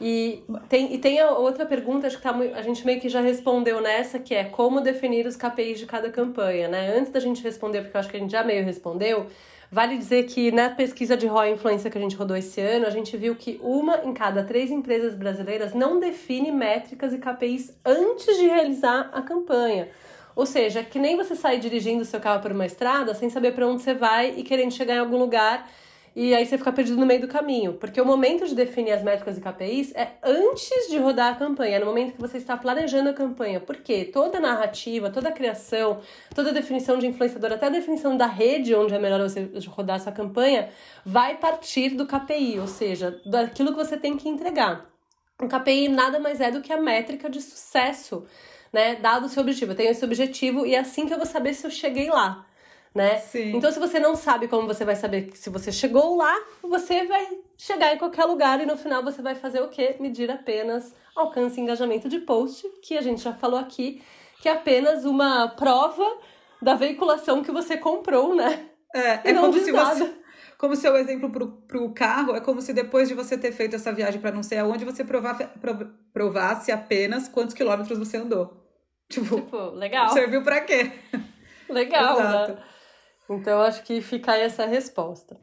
E 0.00 0.42
tem, 0.68 0.94
e 0.94 0.98
tem 0.98 1.20
a 1.20 1.30
outra 1.30 1.66
pergunta, 1.66 2.06
acho 2.06 2.16
que 2.16 2.22
tá, 2.22 2.30
a 2.30 2.62
gente 2.62 2.84
meio 2.86 3.00
que 3.00 3.08
já 3.08 3.20
respondeu 3.20 3.80
nessa, 3.82 4.18
que 4.18 4.34
é 4.34 4.44
como 4.44 4.80
definir 4.80 5.26
os 5.26 5.36
KPIs 5.36 5.78
de 5.78 5.86
cada 5.86 6.10
campanha, 6.10 6.66
né? 6.66 6.96
Antes 6.96 7.12
da 7.12 7.20
gente 7.20 7.42
responder, 7.42 7.82
porque 7.82 7.96
eu 7.96 8.00
acho 8.00 8.08
que 8.08 8.16
a 8.16 8.20
gente 8.20 8.32
já 8.32 8.42
meio 8.42 8.64
respondeu, 8.64 9.26
Vale 9.74 9.98
dizer 9.98 10.26
que 10.26 10.52
na 10.52 10.70
pesquisa 10.70 11.16
de 11.16 11.26
ROI 11.26 11.50
Influência 11.50 11.90
que 11.90 11.98
a 11.98 12.00
gente 12.00 12.14
rodou 12.14 12.36
esse 12.36 12.60
ano, 12.60 12.86
a 12.86 12.90
gente 12.90 13.16
viu 13.16 13.34
que 13.34 13.58
uma 13.60 14.02
em 14.04 14.14
cada 14.14 14.44
três 14.44 14.70
empresas 14.70 15.16
brasileiras 15.16 15.74
não 15.74 15.98
define 15.98 16.52
métricas 16.52 17.12
e 17.12 17.18
KPIs 17.18 17.76
antes 17.84 18.36
de 18.36 18.46
realizar 18.46 19.10
a 19.12 19.20
campanha. 19.20 19.88
Ou 20.36 20.46
seja, 20.46 20.84
que 20.84 20.96
nem 20.96 21.16
você 21.16 21.34
sair 21.34 21.58
dirigindo 21.58 22.04
seu 22.04 22.20
carro 22.20 22.40
por 22.40 22.52
uma 22.52 22.64
estrada 22.64 23.14
sem 23.14 23.28
saber 23.28 23.50
para 23.52 23.66
onde 23.66 23.82
você 23.82 23.94
vai 23.94 24.34
e 24.36 24.44
querendo 24.44 24.70
chegar 24.70 24.94
em 24.94 25.00
algum 25.00 25.18
lugar 25.18 25.68
e 26.16 26.32
aí 26.32 26.46
você 26.46 26.56
fica 26.56 26.70
perdido 26.70 26.98
no 26.98 27.04
meio 27.04 27.20
do 27.20 27.26
caminho. 27.26 27.74
Porque 27.74 28.00
o 28.00 28.04
momento 28.06 28.46
de 28.46 28.54
definir 28.54 28.92
as 28.92 29.02
métricas 29.02 29.36
e 29.36 29.40
KPIs 29.40 29.92
é 29.96 30.12
antes 30.22 30.88
de 30.88 30.96
rodar 30.96 31.32
a 31.32 31.36
campanha, 31.36 31.76
é 31.76 31.78
no 31.80 31.86
momento 31.86 32.12
que 32.12 32.20
você 32.20 32.38
está 32.38 32.56
planejando 32.56 33.10
a 33.10 33.12
campanha. 33.12 33.58
Porque 33.58 34.04
toda 34.04 34.38
a 34.38 34.40
narrativa, 34.40 35.10
toda 35.10 35.30
a 35.30 35.32
criação, 35.32 36.00
toda 36.32 36.50
a 36.50 36.52
definição 36.52 36.98
de 36.98 37.08
influenciador, 37.08 37.52
até 37.52 37.66
a 37.66 37.70
definição 37.70 38.16
da 38.16 38.26
rede 38.26 38.74
onde 38.74 38.94
é 38.94 38.98
melhor 38.98 39.20
você 39.20 39.50
rodar 39.66 39.96
essa 39.96 40.12
campanha, 40.12 40.68
vai 41.04 41.36
partir 41.36 41.90
do 41.90 42.06
KPI, 42.06 42.60
ou 42.60 42.68
seja, 42.68 43.20
daquilo 43.26 43.72
que 43.72 43.76
você 43.76 43.96
tem 43.96 44.16
que 44.16 44.28
entregar. 44.28 44.86
O 45.42 45.48
KPI 45.48 45.88
nada 45.88 46.20
mais 46.20 46.40
é 46.40 46.48
do 46.48 46.60
que 46.60 46.72
a 46.72 46.80
métrica 46.80 47.28
de 47.28 47.42
sucesso, 47.42 48.24
né? 48.72 48.94
Dado 48.94 49.26
o 49.26 49.28
seu 49.28 49.42
objetivo. 49.42 49.72
Eu 49.72 49.76
tenho 49.76 49.90
esse 49.90 50.04
objetivo 50.04 50.64
e 50.64 50.76
é 50.76 50.78
assim 50.78 51.06
que 51.06 51.12
eu 51.12 51.18
vou 51.18 51.26
saber 51.26 51.54
se 51.54 51.66
eu 51.66 51.70
cheguei 51.72 52.08
lá 52.08 52.46
né? 52.94 53.18
Sim. 53.18 53.56
Então, 53.56 53.72
se 53.72 53.78
você 53.78 53.98
não 53.98 54.14
sabe 54.14 54.46
como 54.46 54.66
você 54.66 54.84
vai 54.84 54.94
saber 54.94 55.30
se 55.34 55.50
você 55.50 55.72
chegou 55.72 56.16
lá, 56.16 56.34
você 56.62 57.04
vai 57.06 57.26
chegar 57.56 57.92
em 57.92 57.98
qualquer 57.98 58.24
lugar 58.24 58.60
e 58.60 58.66
no 58.66 58.76
final 58.76 59.02
você 59.02 59.20
vai 59.20 59.34
fazer 59.34 59.60
o 59.60 59.68
quê? 59.68 59.96
Medir 59.98 60.30
apenas 60.30 60.94
alcance 61.16 61.58
e 61.58 61.62
engajamento 61.62 62.08
de 62.08 62.20
post, 62.20 62.66
que 62.82 62.96
a 62.96 63.02
gente 63.02 63.22
já 63.22 63.32
falou 63.32 63.58
aqui, 63.58 64.02
que 64.40 64.48
é 64.48 64.52
apenas 64.52 65.04
uma 65.04 65.48
prova 65.48 66.04
da 66.62 66.74
veiculação 66.74 67.42
que 67.42 67.50
você 67.50 67.76
comprou, 67.76 68.34
né? 68.34 68.66
É, 68.94 69.30
é 69.30 69.34
como 69.34 69.52
se 69.58 69.72
nada. 69.72 69.94
você 69.94 70.14
como 70.56 70.76
seu 70.76 70.96
exemplo 70.96 71.30
para 71.66 71.78
o 71.78 71.92
carro, 71.92 72.34
é 72.34 72.40
como 72.40 72.62
se 72.62 72.72
depois 72.72 73.08
de 73.08 73.14
você 73.14 73.36
ter 73.36 73.52
feito 73.52 73.76
essa 73.76 73.92
viagem 73.92 74.20
para 74.20 74.30
não 74.30 74.42
sei 74.42 74.58
aonde, 74.58 74.84
você 74.84 75.04
provar, 75.04 75.36
provasse 76.12 76.72
apenas 76.72 77.28
quantos 77.28 77.54
quilômetros 77.54 77.98
você 77.98 78.16
andou. 78.16 78.64
Tipo, 79.06 79.36
tipo 79.36 79.70
legal. 79.72 80.08
Serviu 80.10 80.42
para 80.42 80.60
quê? 80.62 80.90
Legal, 81.68 82.18
né? 82.18 82.24
Exato. 82.24 82.52
né? 82.52 82.58
Então, 83.28 83.60
acho 83.62 83.82
que 83.82 84.00
fica 84.02 84.32
aí 84.32 84.42
essa 84.42 84.66
resposta. 84.66 85.38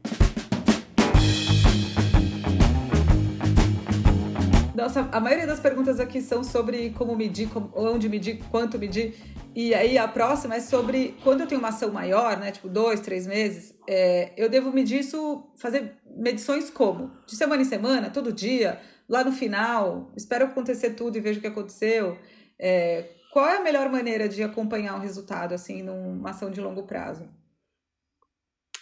Nossa, 4.76 5.10
a 5.12 5.20
maioria 5.20 5.46
das 5.46 5.60
perguntas 5.60 6.00
aqui 6.00 6.22
são 6.22 6.44
sobre 6.44 6.92
como 6.92 7.16
medir, 7.16 7.50
como, 7.50 7.72
onde 7.76 8.08
medir, 8.08 8.40
quanto 8.50 8.80
medir. 8.80 9.16
E 9.54 9.74
aí 9.74 9.98
a 9.98 10.08
próxima 10.08 10.56
é 10.56 10.60
sobre 10.60 11.16
quando 11.24 11.42
eu 11.42 11.48
tenho 11.48 11.60
uma 11.60 11.70
ação 11.70 11.92
maior, 11.92 12.38
né? 12.38 12.52
Tipo, 12.52 12.70
dois, 12.70 13.00
três 13.00 13.28
meses, 13.28 13.78
é, 13.88 14.32
eu 14.38 14.50
devo 14.50 14.72
medir 14.72 15.02
isso, 15.02 15.52
fazer 15.58 15.98
medições 16.06 16.70
como? 16.70 17.12
De 17.28 17.36
semana 17.36 17.62
em 17.62 17.66
semana, 17.66 18.10
todo 18.10 18.32
dia, 18.32 18.80
lá 19.10 19.24
no 19.24 19.32
final, 19.32 20.12
espero 20.16 20.46
acontecer 20.46 20.92
tudo 20.92 21.18
e 21.18 21.22
vejo 21.22 21.40
o 21.40 21.42
que 21.42 21.48
aconteceu. 21.48 22.18
É, 22.58 23.10
qual 23.34 23.48
é 23.48 23.58
a 23.58 23.64
melhor 23.64 23.90
maneira 23.90 24.30
de 24.30 24.42
acompanhar 24.42 24.96
o 24.96 25.00
resultado, 25.00 25.54
assim, 25.54 25.84
numa 25.84 26.30
ação 26.30 26.50
de 26.50 26.62
longo 26.62 26.84
prazo? 26.84 27.28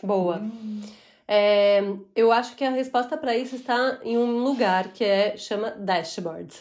Boa. 0.01 0.37
Hum. 0.37 0.81
É, 1.27 1.83
eu 2.15 2.31
acho 2.31 2.55
que 2.55 2.65
a 2.65 2.71
resposta 2.71 3.15
para 3.15 3.37
isso 3.37 3.55
está 3.55 3.99
em 4.03 4.17
um 4.17 4.39
lugar 4.43 4.87
que 4.87 5.03
é 5.03 5.37
chama 5.37 5.71
dashboard. 5.71 6.55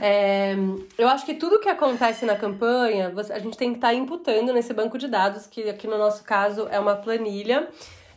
É, 0.00 0.54
eu 0.98 1.08
acho 1.08 1.24
que 1.24 1.34
tudo 1.34 1.60
que 1.60 1.68
acontece 1.68 2.24
na 2.24 2.36
campanha, 2.36 3.12
a 3.30 3.38
gente 3.38 3.56
tem 3.56 3.70
que 3.70 3.78
estar 3.78 3.88
tá 3.88 3.94
imputando 3.94 4.52
nesse 4.52 4.72
banco 4.72 4.98
de 4.98 5.08
dados, 5.08 5.46
que 5.46 5.68
aqui 5.68 5.86
no 5.86 5.98
nosso 5.98 6.24
caso 6.24 6.68
é 6.70 6.78
uma 6.78 6.96
planilha, 6.96 7.68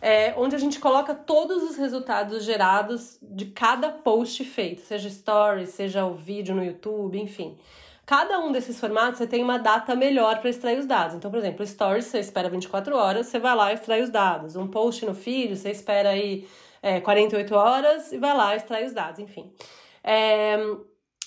é, 0.02 0.34
onde 0.38 0.56
a 0.56 0.60
gente 0.60 0.80
coloca 0.80 1.14
todos 1.14 1.64
os 1.64 1.76
resultados 1.76 2.44
gerados 2.44 3.18
de 3.22 3.46
cada 3.46 3.90
post 3.90 4.44
feito, 4.44 4.82
seja 4.82 5.10
stories, 5.10 5.70
seja 5.70 6.06
o 6.06 6.14
vídeo 6.14 6.56
no 6.56 6.64
YouTube, 6.64 7.20
enfim. 7.20 7.58
Cada 8.10 8.40
um 8.40 8.52
desses 8.52 8.80
formatos 8.80 9.20
você 9.20 9.28
tem 9.28 9.44
uma 9.44 9.60
data 9.60 9.96
melhor 9.96 10.40
para 10.40 10.50
extrair 10.50 10.80
os 10.80 10.88
dados. 10.88 11.16
Então, 11.16 11.30
por 11.30 11.38
exemplo, 11.38 11.64
Stories 11.64 12.06
você 12.06 12.18
espera 12.18 12.50
24 12.50 12.96
horas, 12.96 13.28
você 13.28 13.38
vai 13.38 13.56
lá 13.56 13.70
e 13.70 13.76
extrai 13.76 14.02
os 14.02 14.10
dados. 14.10 14.56
Um 14.56 14.68
post 14.68 15.06
no 15.06 15.14
feed 15.14 15.56
você 15.56 15.70
espera 15.70 16.10
aí 16.10 16.48
é, 16.82 17.00
48 17.00 17.54
horas 17.54 18.12
e 18.12 18.18
vai 18.18 18.36
lá 18.36 18.56
e 18.56 18.58
extrai 18.58 18.84
os 18.84 18.94
dados, 18.94 19.20
enfim. 19.20 19.54
É, 20.04 20.58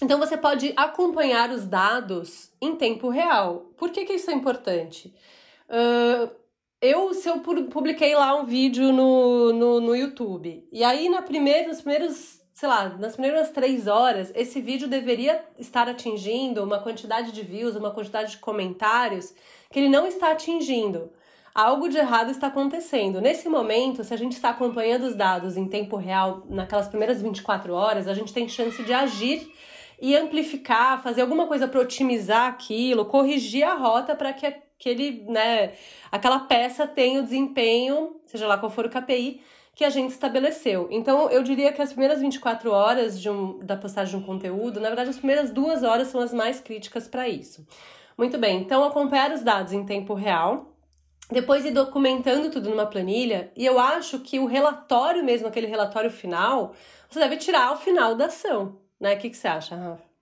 então 0.03 0.19
você 0.19 0.37
pode 0.37 0.73
acompanhar 0.77 1.51
os 1.51 1.65
dados 1.67 2.51
em 2.61 2.75
tempo 2.75 3.11
real. 3.11 3.71
Por 3.77 3.91
que, 3.93 4.05
que 4.05 4.15
isso 4.15 4.33
é 4.33 4.35
importante? 4.35 5.15
Uh, 5.69 6.29
eu, 6.81 7.15
se 7.15 7.29
eu 7.29 7.39
publiquei 7.71 8.17
lá 8.17 8.35
um 8.35 8.45
vídeo 8.45 8.93
no, 8.93 9.53
no, 9.53 9.81
no 9.81 9.95
YouTube, 9.95 10.67
e 10.73 10.83
aí 10.83 11.09
na 11.09 11.23
primeira, 11.23 11.69
nos 11.69 11.81
primeiros 11.81 12.42
sei 12.63 12.69
lá, 12.69 12.91
nas 12.91 13.15
primeiras 13.15 13.51
três 13.51 13.89
horas, 13.89 14.31
esse 14.37 14.61
vídeo 14.61 14.87
deveria 14.87 15.45
estar 15.59 15.89
atingindo 15.89 16.63
uma 16.63 16.79
quantidade 16.79 17.33
de 17.33 17.43
views, 17.43 17.75
uma 17.75 17.91
quantidade 17.91 18.31
de 18.31 18.37
comentários 18.37 19.35
que 19.69 19.81
ele 19.81 19.89
não 19.89 20.07
está 20.07 20.31
atingindo. 20.31 21.11
Algo 21.53 21.89
de 21.89 21.99
errado 21.99 22.31
está 22.31 22.47
acontecendo. 22.47 23.21
Nesse 23.21 23.49
momento, 23.49 24.05
se 24.05 24.15
a 24.15 24.17
gente 24.17 24.35
está 24.35 24.51
acompanhando 24.51 25.07
os 25.07 25.17
dados 25.17 25.57
em 25.57 25.67
tempo 25.67 25.97
real, 25.97 26.45
naquelas 26.49 26.87
primeiras 26.87 27.21
24 27.21 27.75
horas, 27.75 28.07
a 28.07 28.15
gente 28.15 28.33
tem 28.33 28.49
chance 28.49 28.81
de 28.85 28.93
agir 28.93 29.53
e 30.01 30.15
amplificar, 30.15 31.03
fazer 31.03 31.23
alguma 31.23 31.49
coisa 31.49 31.67
para 31.67 31.81
otimizar 31.81 32.47
aquilo, 32.47 33.07
corrigir 33.07 33.65
a 33.65 33.75
rota 33.75 34.15
para 34.15 34.33
que 34.33 34.47
aquele, 34.47 35.25
né, 35.29 35.73
aquela 36.13 36.39
peça 36.39 36.87
tenha 36.87 37.19
o 37.19 37.25
desempenho, 37.25 38.21
seja 38.25 38.47
lá 38.47 38.57
qual 38.57 38.71
for 38.71 38.87
o 38.87 38.89
KPI, 38.89 39.41
que 39.75 39.85
a 39.85 39.91
gente 39.91 40.11
estabeleceu. 40.11 40.87
Então, 40.91 41.31
eu 41.31 41.43
diria 41.43 41.73
que 41.73 41.81
as 41.81 41.93
primeiras 41.93 42.21
24 42.21 42.71
horas 42.71 43.21
de 43.21 43.31
um, 43.31 43.59
da 43.61 43.77
postagem 43.77 44.17
de 44.17 44.23
um 44.23 44.27
conteúdo, 44.27 44.79
na 44.81 44.89
verdade, 44.89 45.11
as 45.11 45.17
primeiras 45.17 45.51
duas 45.51 45.83
horas 45.83 46.09
são 46.09 46.21
as 46.21 46.33
mais 46.33 46.61
críticas 46.61 47.09
para 47.09 47.29
isso. 47.29 47.67
Muito 48.17 48.37
bem, 48.39 48.61
então 48.61 48.85
acompanhar 48.85 49.33
os 49.33 49.43
dados 49.43 49.73
em 49.73 49.87
tempo 49.87 50.13
real, 50.13 50.77
depois 51.31 51.65
ir 51.65 51.71
documentando 51.71 52.51
tudo 52.51 52.69
numa 52.69 52.85
planilha, 52.85 53.51
e 53.57 53.65
eu 53.65 53.79
acho 53.79 54.19
que 54.19 54.39
o 54.39 54.45
relatório 54.45 55.25
mesmo, 55.25 55.49
aquele 55.49 55.67
relatório 55.67 56.11
final, 56.11 56.75
você 57.09 57.19
deve 57.19 57.39
tirar 57.39 57.69
ao 57.69 57.79
final 57.79 58.15
da 58.15 58.27
ação, 58.27 58.79
né? 59.01 59.15
O 59.15 59.19
que, 59.19 59.31
que 59.31 59.37
você 59.37 59.49
acha, 59.49 59.75
Rafa? 59.75 60.13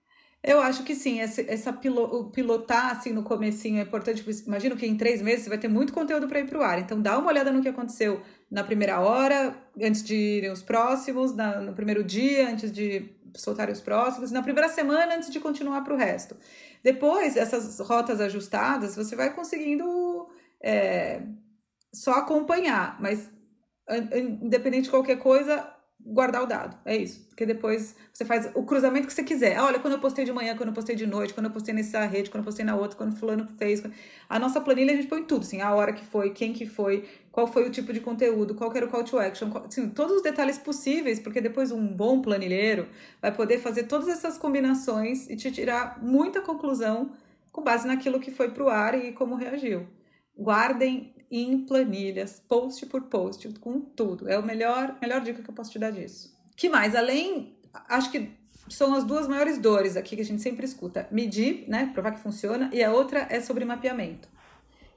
Eu 0.43 0.59
acho 0.59 0.83
que 0.83 0.95
sim, 0.95 1.19
essa, 1.19 1.41
essa 1.41 1.71
pilo, 1.71 2.31
pilotar 2.31 2.91
assim 2.91 3.13
no 3.13 3.21
comecinho 3.21 3.77
é 3.77 3.83
importante. 3.83 4.25
Imagino 4.47 4.75
que 4.75 4.87
em 4.87 4.97
três 4.97 5.21
meses 5.21 5.43
você 5.43 5.49
vai 5.49 5.57
ter 5.59 5.67
muito 5.67 5.93
conteúdo 5.93 6.27
para 6.27 6.39
ir 6.39 6.47
para 6.47 6.57
o 6.57 6.63
ar. 6.63 6.79
Então 6.79 6.99
dá 6.99 7.17
uma 7.19 7.27
olhada 7.27 7.51
no 7.51 7.61
que 7.61 7.69
aconteceu 7.69 8.21
na 8.51 8.63
primeira 8.65 8.99
hora, 8.99 9.55
antes 9.81 10.03
de 10.03 10.13
irem 10.13 10.51
os 10.51 10.61
próximos, 10.61 11.33
na, 11.33 11.61
no 11.61 11.73
primeiro 11.73 12.03
dia, 12.03 12.49
antes 12.49 12.69
de 12.69 13.09
soltarem 13.33 13.71
os 13.71 13.79
próximos, 13.79 14.29
na 14.29 14.43
primeira 14.43 14.67
semana, 14.67 15.15
antes 15.15 15.31
de 15.31 15.39
continuar 15.39 15.81
para 15.85 15.93
o 15.93 15.97
resto. 15.97 16.35
Depois, 16.83 17.37
essas 17.37 17.79
rotas 17.79 18.19
ajustadas, 18.19 18.95
você 18.95 19.15
vai 19.15 19.33
conseguindo 19.33 20.27
é, 20.61 21.21
só 21.93 22.11
acompanhar, 22.15 22.99
mas 22.99 23.29
independente 24.41 24.85
de 24.85 24.89
qualquer 24.89 25.17
coisa, 25.17 25.73
guardar 26.05 26.43
o 26.43 26.45
dado. 26.45 26.77
É 26.85 26.95
isso. 26.95 27.25
Porque 27.29 27.45
depois 27.45 27.95
você 28.13 28.25
faz 28.25 28.51
o 28.53 28.63
cruzamento 28.63 29.07
que 29.07 29.13
você 29.13 29.23
quiser. 29.23 29.59
Olha, 29.59 29.79
quando 29.79 29.93
eu 29.93 29.99
postei 29.99 30.25
de 30.25 30.31
manhã, 30.31 30.55
quando 30.55 30.69
eu 30.69 30.75
postei 30.75 30.95
de 30.95 31.07
noite, 31.07 31.33
quando 31.33 31.47
eu 31.47 31.51
postei 31.51 31.73
nessa 31.73 32.05
rede, 32.05 32.29
quando 32.29 32.41
eu 32.41 32.45
postei 32.45 32.65
na 32.65 32.75
outra, 32.75 32.97
quando 32.97 33.15
fulano 33.15 33.47
fez. 33.57 33.83
A 34.29 34.39
nossa 34.39 34.59
planilha 34.61 34.93
a 34.93 34.95
gente 34.95 35.07
põe 35.07 35.23
tudo, 35.23 35.41
assim, 35.41 35.61
a 35.61 35.73
hora 35.73 35.93
que 35.93 36.05
foi, 36.05 36.31
quem 36.31 36.53
que 36.53 36.65
foi, 36.65 37.07
qual 37.31 37.47
foi 37.47 37.67
o 37.67 37.71
tipo 37.71 37.93
de 37.93 37.99
conteúdo, 37.99 38.55
qual 38.55 38.73
era 38.75 38.85
o 38.85 38.89
call 38.89 39.03
to 39.03 39.17
action, 39.17 39.49
qual, 39.49 39.65
assim, 39.65 39.89
todos 39.89 40.17
os 40.17 40.21
detalhes 40.21 40.57
possíveis, 40.57 41.19
porque 41.19 41.41
depois 41.41 41.71
um 41.71 41.87
bom 41.87 42.21
planilheiro 42.21 42.87
vai 43.21 43.33
poder 43.33 43.59
fazer 43.59 43.83
todas 43.83 44.07
essas 44.07 44.37
combinações 44.37 45.29
e 45.29 45.35
te 45.35 45.51
tirar 45.51 46.01
muita 46.01 46.41
conclusão 46.41 47.11
com 47.51 47.63
base 47.63 47.87
naquilo 47.87 48.19
que 48.19 48.31
foi 48.31 48.49
para 48.49 48.63
o 48.63 48.69
ar 48.69 48.95
e 48.95 49.11
como 49.11 49.35
reagiu. 49.35 49.87
Guardem 50.37 51.13
em 51.31 51.65
planilhas, 51.65 52.43
post 52.47 52.85
por 52.87 53.03
post, 53.03 53.47
com 53.59 53.79
tudo. 53.79 54.27
É 54.27 54.35
a 54.35 54.41
melhor, 54.41 54.97
melhor 55.01 55.21
dica 55.21 55.41
que 55.41 55.49
eu 55.49 55.53
posso 55.53 55.71
te 55.71 55.79
dar 55.79 55.91
disso. 55.91 56.37
que 56.55 56.67
mais? 56.67 56.93
Além, 56.93 57.55
acho 57.87 58.11
que 58.11 58.29
são 58.69 58.93
as 58.93 59.03
duas 59.03 59.27
maiores 59.27 59.57
dores 59.57 59.95
aqui 59.95 60.15
que 60.15 60.21
a 60.21 60.25
gente 60.25 60.41
sempre 60.41 60.65
escuta. 60.65 61.07
Medir, 61.09 61.65
né? 61.67 61.89
Provar 61.93 62.11
que 62.11 62.19
funciona. 62.19 62.69
E 62.73 62.83
a 62.83 62.91
outra 62.91 63.27
é 63.29 63.39
sobre 63.39 63.63
mapeamento. 63.63 64.27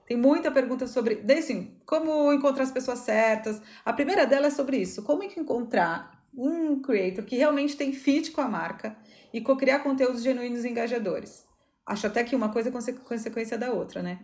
Tem 0.06 0.16
muita 0.16 0.50
pergunta 0.50 0.86
sobre, 0.86 1.24
assim, 1.32 1.76
como 1.86 2.32
encontrar 2.32 2.64
as 2.64 2.72
pessoas 2.72 2.98
certas. 2.98 3.62
A 3.84 3.92
primeira 3.92 4.26
dela 4.26 4.48
é 4.48 4.50
sobre 4.50 4.76
isso. 4.76 5.02
Como 5.02 5.22
encontrar 5.22 6.24
um 6.36 6.82
creator 6.82 7.24
que 7.24 7.36
realmente 7.36 7.76
tem 7.76 7.92
fit 7.92 8.32
com 8.32 8.40
a 8.40 8.48
marca 8.48 8.96
e 9.32 9.40
co-criar 9.40 9.80
conteúdos 9.80 10.22
genuínos 10.22 10.64
e 10.64 10.68
engajadores. 10.68 11.44
Acho 11.86 12.06
até 12.06 12.24
que 12.24 12.34
uma 12.34 12.48
coisa 12.50 12.70
é 12.70 12.92
consequência 12.92 13.56
da 13.56 13.72
outra, 13.72 14.02
né? 14.02 14.18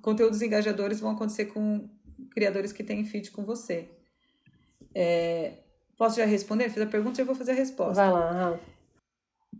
Conteúdos 0.00 0.42
engajadores 0.42 1.00
vão 1.00 1.12
acontecer 1.12 1.46
com 1.46 1.88
criadores 2.30 2.72
que 2.72 2.84
têm 2.84 3.04
fit 3.04 3.30
com 3.30 3.44
você. 3.44 3.90
É, 4.94 5.58
posso 5.96 6.16
já 6.16 6.24
responder? 6.24 6.70
Fiz 6.70 6.82
a 6.82 6.86
pergunta 6.86 7.20
e 7.20 7.22
eu 7.22 7.26
vou 7.26 7.34
fazer 7.34 7.52
a 7.52 7.54
resposta. 7.54 7.94
Vai 7.94 8.10
lá. 8.10 8.58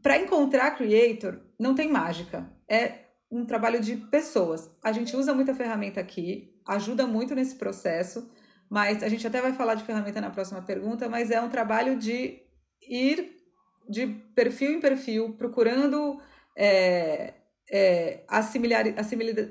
Para 0.03 0.19
encontrar 0.19 0.73
creator, 0.73 1.41
não 1.59 1.75
tem 1.75 1.91
mágica. 1.91 2.51
É 2.69 3.03
um 3.31 3.47
trabalho 3.47 3.81
de 3.81 3.97
pessoas. 3.97 4.71
A 4.83 4.93
gente 4.93 5.17
usa 5.17 5.33
muita 5.33 5.55
ferramenta 5.55 6.01
aqui, 6.01 6.55
ajuda 6.67 7.07
muito 7.07 7.35
nesse 7.35 7.55
processo, 7.55 8.31
mas 8.69 9.03
a 9.03 9.09
gente 9.09 9.27
até 9.27 9.41
vai 9.41 9.53
falar 9.53 9.75
de 9.75 9.85
ferramenta 9.85 10.21
na 10.21 10.31
próxima 10.31 10.61
pergunta, 10.63 11.09
mas 11.09 11.31
é 11.31 11.41
um 11.41 11.49
trabalho 11.49 11.97
de 11.97 12.43
ir 12.83 13.37
de 13.89 14.07
perfil 14.35 14.73
em 14.73 14.81
perfil, 14.81 15.35
procurando 15.35 16.21
é, 16.57 17.35
é, 17.73 18.21
as, 18.29 18.47
similar, 18.47 18.85
as 18.99 19.07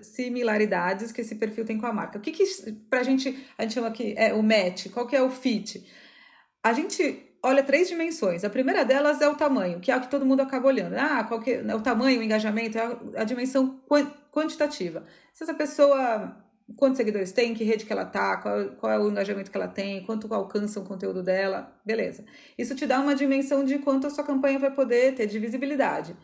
similaridades 0.05 1.11
que 1.11 1.21
esse 1.21 1.33
perfil 1.35 1.65
tem 1.65 1.79
com 1.79 1.87
a 1.87 1.93
marca. 1.93 2.19
O 2.19 2.21
que, 2.21 2.31
que 2.31 2.43
pra 2.87 3.01
gente, 3.01 3.35
a 3.57 3.63
gente 3.63 3.73
chama 3.73 3.87
aqui 3.87 4.13
é 4.15 4.31
o 4.31 4.43
match, 4.43 4.89
qual 4.91 5.07
que 5.07 5.15
é 5.15 5.21
o 5.21 5.31
fit? 5.31 5.83
A 6.63 6.71
gente 6.71 7.27
olha 7.43 7.63
três 7.63 7.89
dimensões. 7.89 8.43
A 8.43 8.49
primeira 8.49 8.85
delas 8.85 9.19
é 9.21 9.27
o 9.27 9.33
tamanho, 9.33 9.79
que 9.79 9.91
é 9.91 9.97
o 9.97 10.01
que 10.01 10.11
todo 10.11 10.23
mundo 10.23 10.41
acaba 10.41 10.67
olhando. 10.67 10.93
Ah, 10.93 11.23
qual 11.23 11.41
que 11.41 11.51
é 11.53 11.75
o 11.75 11.81
tamanho, 11.81 12.19
o 12.19 12.23
engajamento, 12.23 12.77
é 12.77 12.81
a, 12.81 13.21
a 13.21 13.23
dimensão 13.23 13.81
quantitativa. 14.31 15.03
Se 15.33 15.43
essa 15.43 15.55
pessoa 15.55 16.37
quantos 16.77 16.97
seguidores 16.97 17.31
tem, 17.31 17.53
que 17.53 17.63
rede 17.63 17.85
que 17.85 17.91
ela 17.91 18.05
tá, 18.05 18.37
qual, 18.37 18.65
qual, 18.79 18.91
é 18.93 18.99
o 18.99 19.09
engajamento 19.09 19.49
que 19.51 19.57
ela 19.57 19.67
tem, 19.67 20.05
quanto 20.05 20.31
alcança 20.33 20.79
o 20.79 20.85
conteúdo 20.85 21.21
dela, 21.23 21.75
beleza. 21.83 22.23
Isso 22.57 22.75
te 22.75 22.85
dá 22.85 22.99
uma 22.99 23.15
dimensão 23.15 23.65
de 23.65 23.79
quanto 23.79 24.07
a 24.07 24.09
sua 24.09 24.23
campanha 24.23 24.59
vai 24.59 24.71
poder 24.71 25.15
ter 25.15 25.25
de 25.25 25.39
visibilidade. 25.39 26.15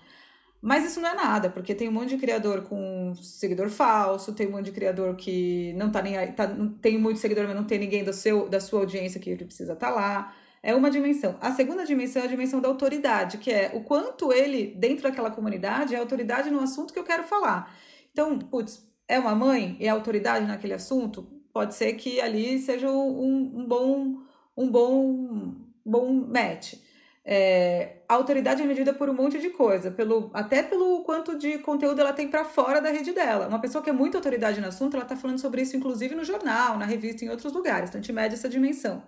Mas 0.61 0.85
isso 0.85 0.99
não 0.99 1.09
é 1.09 1.13
nada, 1.13 1.49
porque 1.49 1.75
tem 1.75 1.87
um 1.87 1.91
monte 1.91 2.09
de 2.09 2.17
criador 2.17 2.63
com 2.63 3.13
seguidor 3.15 3.69
falso, 3.69 4.33
tem 4.33 4.47
um 4.47 4.51
monte 4.51 4.65
de 4.65 4.71
criador 4.71 5.15
que 5.15 5.73
não 5.73 5.91
tá 5.91 6.01
nem 6.01 6.17
aí, 6.17 6.31
tá, 6.31 6.47
tem 6.81 6.97
muito 6.97 7.19
seguidor, 7.19 7.45
mas 7.45 7.55
não 7.55 7.63
tem 7.63 7.79
ninguém 7.79 8.03
do 8.03 8.11
seu, 8.11 8.49
da 8.49 8.59
sua 8.59 8.79
audiência 8.79 9.19
que 9.19 9.29
ele 9.29 9.45
precisa 9.45 9.73
estar 9.73 9.89
tá 9.89 9.93
lá. 9.93 10.33
É 10.63 10.75
uma 10.75 10.89
dimensão. 10.89 11.37
A 11.39 11.51
segunda 11.51 11.85
dimensão 11.85 12.23
é 12.23 12.25
a 12.25 12.29
dimensão 12.29 12.59
da 12.59 12.67
autoridade, 12.67 13.37
que 13.37 13.51
é 13.51 13.71
o 13.73 13.81
quanto 13.83 14.33
ele, 14.33 14.73
dentro 14.75 15.03
daquela 15.03 15.31
comunidade, 15.31 15.95
é 15.95 15.99
autoridade 15.99 16.49
no 16.49 16.59
assunto 16.59 16.93
que 16.93 16.99
eu 16.99 17.03
quero 17.03 17.23
falar. 17.23 17.73
Então, 18.11 18.39
putz, 18.39 18.85
é 19.07 19.19
uma 19.19 19.35
mãe 19.35 19.77
e 19.79 19.85
é 19.85 19.89
autoridade 19.89 20.45
naquele 20.45 20.73
assunto? 20.73 21.23
Pode 21.53 21.75
ser 21.75 21.93
que 21.93 22.19
ali 22.19 22.59
seja 22.59 22.89
um, 22.91 23.59
um 23.59 23.65
bom 23.67 24.27
um 24.57 24.69
bom, 24.71 25.55
bom 25.85 26.11
match. 26.11 26.73
É, 27.29 28.03
a 28.07 28.13
autoridade 28.13 28.61
é 28.61 28.65
medida 28.65 28.93
por 28.93 29.09
um 29.09 29.13
monte 29.13 29.37
de 29.37 29.49
coisa, 29.49 29.91
pelo, 29.91 30.31
até 30.33 30.63
pelo 30.63 31.03
quanto 31.03 31.37
de 31.37 31.57
conteúdo 31.57 31.99
ela 31.99 32.13
tem 32.13 32.29
para 32.29 32.45
fora 32.45 32.79
da 32.79 32.89
rede 32.89 33.11
dela. 33.11 33.49
Uma 33.49 33.59
pessoa 33.59 33.83
que 33.83 33.89
é 33.89 33.93
muito 33.93 34.15
autoridade 34.15 34.61
no 34.61 34.67
assunto, 34.67 34.93
ela 34.93 35.03
está 35.03 35.17
falando 35.17 35.37
sobre 35.37 35.61
isso, 35.61 35.75
inclusive 35.75 36.15
no 36.15 36.23
jornal, 36.23 36.77
na 36.77 36.85
revista, 36.85 37.25
em 37.25 37.29
outros 37.29 37.51
lugares. 37.51 37.89
Então, 37.89 37.99
a 37.99 38.01
gente 38.01 38.13
mede 38.13 38.35
essa 38.35 38.47
dimensão. 38.47 39.03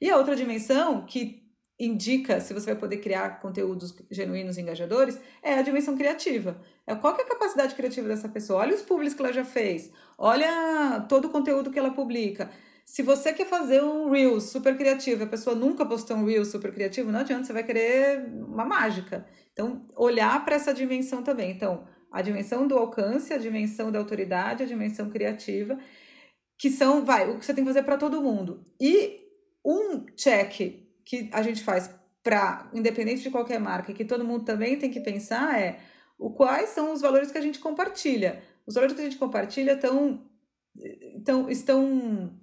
E 0.00 0.08
a 0.08 0.16
outra 0.16 0.36
dimensão, 0.36 1.04
que 1.04 1.42
indica 1.76 2.40
se 2.40 2.54
você 2.54 2.66
vai 2.66 2.76
poder 2.76 2.98
criar 2.98 3.40
conteúdos 3.40 3.92
genuínos 4.08 4.56
e 4.56 4.60
engajadores, 4.60 5.18
é 5.42 5.54
a 5.54 5.62
dimensão 5.62 5.96
criativa. 5.96 6.60
É 6.86 6.94
qual 6.94 7.18
é 7.18 7.22
a 7.22 7.26
capacidade 7.26 7.74
criativa 7.74 8.06
dessa 8.06 8.28
pessoa? 8.28 8.60
Olha 8.60 8.76
os 8.76 8.82
públicos 8.82 9.14
que 9.14 9.22
ela 9.22 9.32
já 9.32 9.44
fez, 9.44 9.90
olha 10.16 11.04
todo 11.08 11.24
o 11.24 11.30
conteúdo 11.30 11.72
que 11.72 11.78
ela 11.80 11.90
publica. 11.90 12.48
Se 12.84 13.02
você 13.02 13.32
quer 13.32 13.46
fazer 13.46 13.82
um 13.82 14.10
reel 14.10 14.40
super 14.40 14.76
criativo, 14.76 15.24
a 15.24 15.26
pessoa 15.26 15.56
nunca 15.56 15.86
postou 15.86 16.16
um 16.16 16.26
reel 16.26 16.44
super 16.44 16.72
criativo, 16.72 17.10
não 17.10 17.20
adianta, 17.20 17.44
você 17.44 17.52
vai 17.52 17.64
querer 17.64 18.26
uma 18.46 18.64
mágica. 18.64 19.26
Então, 19.52 19.88
olhar 19.96 20.44
para 20.44 20.56
essa 20.56 20.74
dimensão 20.74 21.22
também. 21.22 21.50
Então, 21.50 21.86
a 22.12 22.20
dimensão 22.20 22.66
do 22.66 22.76
alcance, 22.76 23.32
a 23.32 23.38
dimensão 23.38 23.90
da 23.90 23.98
autoridade, 23.98 24.62
a 24.62 24.66
dimensão 24.66 25.10
criativa, 25.10 25.78
que 26.58 26.70
são, 26.70 27.04
vai, 27.04 27.28
o 27.28 27.38
que 27.38 27.44
você 27.44 27.54
tem 27.54 27.64
que 27.64 27.70
fazer 27.70 27.82
para 27.82 27.96
todo 27.96 28.22
mundo. 28.22 28.64
E 28.80 29.20
um 29.64 30.04
check 30.14 30.84
que 31.04 31.30
a 31.32 31.42
gente 31.42 31.62
faz 31.64 31.90
para, 32.22 32.70
independente 32.72 33.22
de 33.22 33.30
qualquer 33.30 33.58
marca, 33.58 33.92
que 33.92 34.04
todo 34.04 34.24
mundo 34.24 34.44
também 34.44 34.78
tem 34.78 34.90
que 34.90 35.00
pensar 35.00 35.60
é 35.60 35.80
o 36.18 36.30
quais 36.30 36.70
são 36.70 36.92
os 36.92 37.00
valores 37.00 37.30
que 37.32 37.38
a 37.38 37.40
gente 37.40 37.58
compartilha. 37.58 38.42
Os 38.66 38.74
valores 38.74 38.94
que 38.94 39.00
a 39.00 39.04
gente 39.04 39.18
compartilha 39.18 39.72
estão, 39.72 40.24
estão, 41.16 41.50
estão 41.50 42.40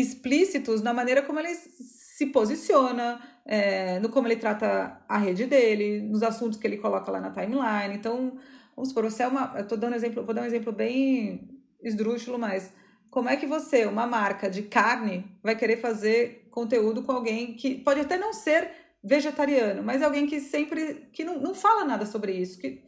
explícitos 0.00 0.82
na 0.82 0.92
maneira 0.92 1.22
como 1.22 1.40
ele 1.40 1.54
se 1.54 2.26
posiciona, 2.26 3.20
é, 3.44 3.98
no 4.00 4.08
como 4.08 4.28
ele 4.28 4.36
trata 4.36 5.00
a 5.08 5.18
rede 5.18 5.46
dele, 5.46 6.00
nos 6.02 6.22
assuntos 6.22 6.58
que 6.58 6.66
ele 6.66 6.76
coloca 6.76 7.10
lá 7.10 7.20
na 7.20 7.30
timeline. 7.30 7.94
Então, 7.94 8.38
vamos 8.74 8.90
supor, 8.90 9.04
você 9.04 9.22
é 9.22 9.28
uma. 9.28 9.54
Eu 9.56 9.66
tô 9.66 9.76
dando 9.76 9.92
um 9.92 9.96
exemplo, 9.96 10.24
vou 10.24 10.34
dar 10.34 10.42
um 10.42 10.46
exemplo 10.46 10.72
bem 10.72 11.48
esdrúxulo, 11.82 12.38
mas 12.38 12.72
como 13.10 13.28
é 13.28 13.36
que 13.36 13.46
você, 13.46 13.86
uma 13.86 14.06
marca 14.06 14.50
de 14.50 14.62
carne, 14.62 15.24
vai 15.42 15.56
querer 15.56 15.78
fazer 15.78 16.48
conteúdo 16.50 17.02
com 17.02 17.12
alguém 17.12 17.54
que 17.54 17.76
pode 17.76 18.00
até 18.00 18.18
não 18.18 18.32
ser 18.32 18.70
vegetariano, 19.02 19.82
mas 19.82 20.02
alguém 20.02 20.26
que 20.26 20.40
sempre 20.40 21.08
que 21.12 21.24
não, 21.24 21.40
não 21.40 21.54
fala 21.54 21.84
nada 21.84 22.04
sobre 22.04 22.32
isso, 22.32 22.58
que 22.58 22.82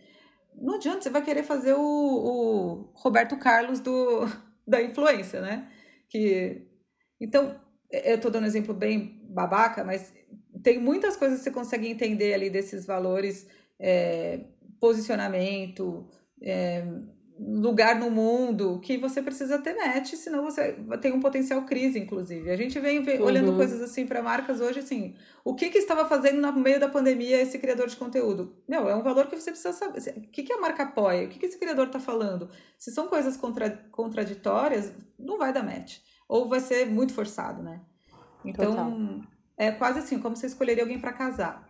não 0.61 0.75
adianta, 0.75 1.03
você 1.03 1.11
vai 1.11 1.23
querer 1.23 1.45
fazer 1.45 1.75
o, 1.75 1.81
o 1.81 2.91
Roberto 2.95 3.37
Carlos 3.37 3.81
do, 3.81 4.27
da 4.67 4.83
influência, 4.83 5.41
né? 5.41 5.69
Que 6.09 6.67
então, 7.21 7.61
eu 7.91 8.17
estou 8.17 8.31
dando 8.31 8.45
um 8.45 8.47
exemplo 8.47 8.75
bem 8.75 9.21
babaca, 9.29 9.83
mas 9.85 10.13
tem 10.63 10.79
muitas 10.79 11.17
coisas 11.17 11.39
que 11.39 11.45
você 11.45 11.51
consegue 11.51 11.89
entender 11.89 12.35
ali 12.35 12.51
desses 12.51 12.85
valores, 12.87 13.47
é, 13.79 14.41
posicionamento, 14.81 16.09
é, 16.43 16.85
lugar 17.41 17.99
no 17.99 18.11
mundo, 18.11 18.81
que 18.81 18.99
você 18.99 19.23
precisa 19.23 19.59
ter 19.59 19.75
match, 19.75 20.15
senão 20.15 20.43
você 20.43 20.77
tem 21.01 21.13
um 21.13 21.21
potencial 21.21 21.63
crise, 21.65 21.99
inclusive. 21.99 22.51
A 22.51 22.57
gente 22.57 22.79
vem, 22.81 22.99
uhum. 22.99 23.23
olhando 23.25 23.55
coisas 23.55 23.81
assim 23.81 24.07
para 24.07 24.21
marcas 24.21 24.61
hoje, 24.61 24.81
assim, 24.81 25.15
o 25.45 25.55
que 25.55 25.71
que 25.71 25.79
estava 25.79 26.05
fazendo 26.05 26.41
no 26.41 26.53
meio 26.61 26.81
da 26.81 26.89
pandemia 26.89 27.41
esse 27.41 27.59
criador 27.59 27.87
de 27.87 27.97
conteúdo? 27.97 28.57
Meu, 28.69 28.89
é 28.89 28.95
um 28.95 29.03
valor 29.03 29.29
que 29.29 29.37
você 29.37 29.51
precisa 29.51 29.73
saber. 29.73 30.01
O 30.17 30.21
que, 30.23 30.43
que 30.43 30.53
a 30.53 30.61
marca 30.61 30.83
apoia? 30.83 31.27
O 31.27 31.29
que, 31.29 31.39
que 31.39 31.47
esse 31.47 31.59
criador 31.59 31.87
está 31.87 32.01
falando? 32.01 32.51
Se 32.77 32.91
são 32.91 33.07
coisas 33.07 33.37
contra, 33.37 33.71
contraditórias, 33.93 34.93
não 35.17 35.39
vai 35.39 35.53
dar 35.53 35.63
match 35.63 35.99
ou 36.29 36.49
vai 36.49 36.61
ser 36.61 36.87
muito 36.87 37.15
forçado, 37.15 37.63
né? 37.63 37.81
Então, 38.45 38.71
Total. 38.71 38.93
é 39.57 39.73
quase 39.73 40.01
assim, 40.01 40.19
como 40.19 40.37
você 40.37 40.47
escolheria 40.47 40.83
alguém 40.83 41.01
para 41.01 41.13
casar. 41.13 41.67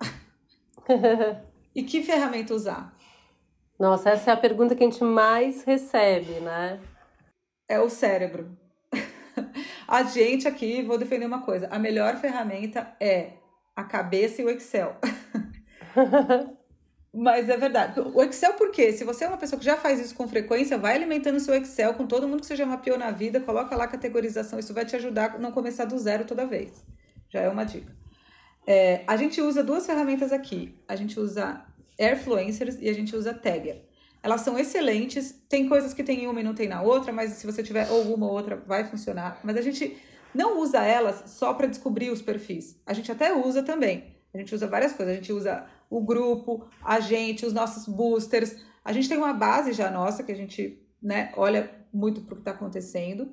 e 1.75 1.83
que 1.83 2.03
ferramenta 2.03 2.55
usar? 2.55 2.94
Nossa, 3.79 4.11
essa 4.11 4.31
é 4.31 4.35
a 4.35 4.37
pergunta 4.37 4.75
que 4.75 4.83
a 4.83 4.90
gente 4.90 5.05
mais 5.05 5.62
recebe, 5.62 6.40
né? 6.40 6.81
É 7.68 7.79
o 7.79 7.88
cérebro. 7.88 8.51
a 9.87 10.03
gente 10.03 10.49
aqui, 10.49 10.83
vou 10.83 10.99
defender 10.99 11.27
uma 11.27 11.42
coisa: 11.42 11.68
a 11.68 11.79
melhor 11.79 12.16
ferramenta 12.16 12.97
é 13.01 13.35
a 13.77 13.85
cabeça 13.85 14.42
e 14.42 14.44
o 14.44 14.51
Excel. 14.51 14.97
Mas 17.21 17.49
é 17.49 17.57
verdade. 17.57 17.99
O 17.99 18.23
Excel, 18.23 18.55
por 18.55 18.71
quê? 18.71 18.93
Se 18.93 19.03
você 19.03 19.25
é 19.25 19.29
uma 19.29 19.37
pessoa 19.37 19.59
que 19.59 19.65
já 19.65 19.77
faz 19.77 19.99
isso 19.99 20.15
com 20.15 20.29
frequência, 20.29 20.79
vai 20.79 20.95
alimentando 20.95 21.41
seu 21.41 21.53
Excel 21.53 21.93
com 21.95 22.07
todo 22.07 22.29
mundo 22.29 22.43
que 22.43 22.47
você 22.47 22.55
já 22.55 22.65
mapeou 22.65 22.97
na 22.97 23.11
vida, 23.11 23.41
coloca 23.41 23.75
lá 23.75 23.85
a 23.85 23.89
categorização, 23.89 24.57
isso 24.57 24.73
vai 24.73 24.85
te 24.85 24.95
ajudar 24.95 25.35
a 25.35 25.39
não 25.39 25.51
começar 25.51 25.85
do 25.85 25.99
zero 25.99 26.25
toda 26.25 26.47
vez. 26.47 26.71
Já 27.29 27.41
é 27.41 27.49
uma 27.49 27.65
dica. 27.65 27.93
É, 28.65 29.03
a 29.05 29.17
gente 29.17 29.41
usa 29.41 29.65
duas 29.65 29.85
ferramentas 29.85 30.33
aqui. 30.33 30.79
A 30.87 30.95
gente 30.95 31.19
usa 31.19 31.61
Airfluencers 31.99 32.77
e 32.81 32.89
a 32.89 32.93
gente 32.93 33.17
usa 33.17 33.35
Tagger. 33.35 33.83
Elas 34.23 34.43
são 34.43 34.57
excelentes, 34.57 35.35
tem 35.49 35.69
coisas 35.69 35.93
que 35.93 36.05
tem 36.05 36.23
em 36.23 36.29
uma 36.29 36.39
e 36.39 36.45
não 36.45 36.55
tem 36.55 36.69
na 36.69 36.83
outra, 36.83 37.13
mas 37.13 37.33
se 37.33 37.47
você 37.47 37.65
tiver 37.65 37.91
ou 37.91 38.15
uma 38.15 38.27
ou 38.27 38.33
outra, 38.33 38.55
vai 38.65 38.85
funcionar. 38.85 39.41
Mas 39.43 39.57
a 39.57 39.61
gente 39.61 39.97
não 40.33 40.61
usa 40.61 40.85
elas 40.85 41.25
só 41.27 41.53
para 41.53 41.67
descobrir 41.67 42.11
os 42.11 42.23
perfis. 42.23 42.81
A 42.87 42.93
gente 42.93 43.11
até 43.11 43.35
usa 43.35 43.61
também. 43.61 44.17
A 44.33 44.39
gente 44.39 44.55
usa 44.55 44.69
várias 44.69 44.93
coisas. 44.93 45.15
A 45.15 45.17
gente 45.17 45.33
usa 45.33 45.67
o 45.90 46.01
grupo, 46.01 46.66
a 46.85 47.01
gente, 47.01 47.46
os 47.46 47.53
nossos 47.53 47.87
boosters. 47.87 48.57
A 48.85 48.92
gente 48.92 49.09
tem 49.09 49.18
uma 49.18 49.33
base 49.33 49.72
já 49.72 49.90
nossa 49.90 50.22
que 50.22 50.33
a 50.33 50.37
gente 50.37 50.83
né, 51.03 51.33
olha 51.37 51.70
muito 51.92 52.20
para 52.20 52.33
o 52.33 52.37
que 52.37 52.42
está 52.42 52.51
acontecendo, 52.51 53.33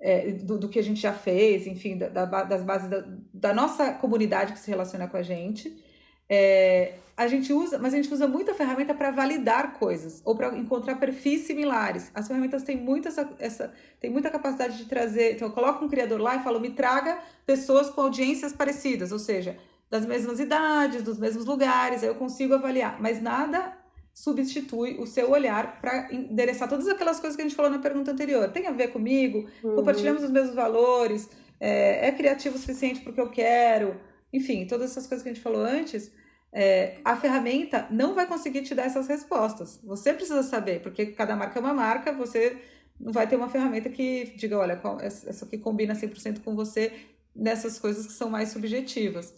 é, 0.00 0.32
do, 0.32 0.58
do, 0.58 0.68
que 0.68 0.78
a 0.78 0.82
gente 0.82 1.00
já 1.00 1.12
fez, 1.12 1.66
enfim, 1.66 1.96
da, 1.96 2.08
da, 2.08 2.24
das 2.42 2.62
bases 2.62 2.90
da, 2.90 3.04
da, 3.32 3.54
nossa 3.54 3.92
comunidade 3.92 4.52
que 4.52 4.58
se 4.58 4.68
relaciona 4.68 5.06
com 5.06 5.16
a 5.16 5.22
gente. 5.22 5.80
É, 6.28 6.94
a 7.16 7.28
gente 7.28 7.52
usa, 7.52 7.78
mas 7.78 7.92
a 7.92 7.96
gente 7.96 8.12
usa 8.12 8.26
muita 8.26 8.54
ferramenta 8.54 8.94
para 8.94 9.10
validar 9.10 9.74
coisas 9.74 10.20
ou 10.24 10.34
para 10.34 10.56
encontrar 10.58 10.96
perfis 10.96 11.42
similares. 11.42 12.10
As 12.14 12.26
ferramentas 12.26 12.62
têm 12.62 12.76
muita 12.76 13.10
essa, 13.10 13.30
essa 13.38 13.72
têm 14.00 14.10
muita 14.10 14.30
capacidade 14.30 14.76
de 14.78 14.86
trazer. 14.86 15.34
Então, 15.34 15.48
eu 15.48 15.54
coloco 15.54 15.84
um 15.84 15.88
criador 15.88 16.20
lá 16.20 16.36
e 16.36 16.42
falo, 16.42 16.58
me 16.58 16.70
traga 16.70 17.18
pessoas 17.46 17.90
com 17.90 18.00
audiências 18.00 18.52
parecidas, 18.52 19.12
ou 19.12 19.18
seja, 19.18 19.56
das 19.92 20.06
mesmas 20.06 20.40
idades, 20.40 21.02
dos 21.02 21.18
mesmos 21.18 21.44
lugares, 21.44 22.02
aí 22.02 22.08
eu 22.08 22.14
consigo 22.14 22.54
avaliar, 22.54 22.98
mas 22.98 23.20
nada 23.20 23.76
substitui 24.14 24.96
o 24.98 25.06
seu 25.06 25.30
olhar 25.30 25.82
para 25.82 26.10
endereçar 26.10 26.66
todas 26.66 26.88
aquelas 26.88 27.20
coisas 27.20 27.36
que 27.36 27.42
a 27.42 27.44
gente 27.44 27.54
falou 27.54 27.70
na 27.70 27.78
pergunta 27.78 28.10
anterior. 28.10 28.50
Tem 28.50 28.66
a 28.66 28.72
ver 28.72 28.88
comigo? 28.88 29.46
Uhum. 29.62 29.74
Compartilhamos 29.74 30.22
os 30.22 30.30
mesmos 30.30 30.54
valores? 30.54 31.28
É, 31.60 32.08
é 32.08 32.12
criativo 32.12 32.56
o 32.56 32.58
suficiente 32.58 33.00
porque 33.00 33.20
eu 33.20 33.28
quero? 33.28 34.00
Enfim, 34.32 34.66
todas 34.66 34.92
essas 34.92 35.06
coisas 35.06 35.22
que 35.22 35.28
a 35.28 35.32
gente 35.34 35.42
falou 35.42 35.60
antes. 35.60 36.10
É, 36.54 36.96
a 37.04 37.14
ferramenta 37.14 37.86
não 37.90 38.14
vai 38.14 38.26
conseguir 38.26 38.62
te 38.62 38.74
dar 38.74 38.84
essas 38.84 39.06
respostas. 39.06 39.78
Você 39.84 40.14
precisa 40.14 40.42
saber, 40.42 40.80
porque 40.80 41.06
cada 41.06 41.36
marca 41.36 41.58
é 41.58 41.60
uma 41.60 41.74
marca, 41.74 42.12
você 42.12 42.56
não 42.98 43.12
vai 43.12 43.26
ter 43.26 43.36
uma 43.36 43.48
ferramenta 43.50 43.90
que 43.90 44.32
diga, 44.36 44.58
olha, 44.58 44.80
essa 45.02 45.44
aqui 45.44 45.58
combina 45.58 45.94
100% 45.94 46.40
com 46.42 46.54
você 46.54 46.92
nessas 47.36 47.78
coisas 47.78 48.06
que 48.06 48.12
são 48.12 48.30
mais 48.30 48.50
subjetivas. 48.50 49.34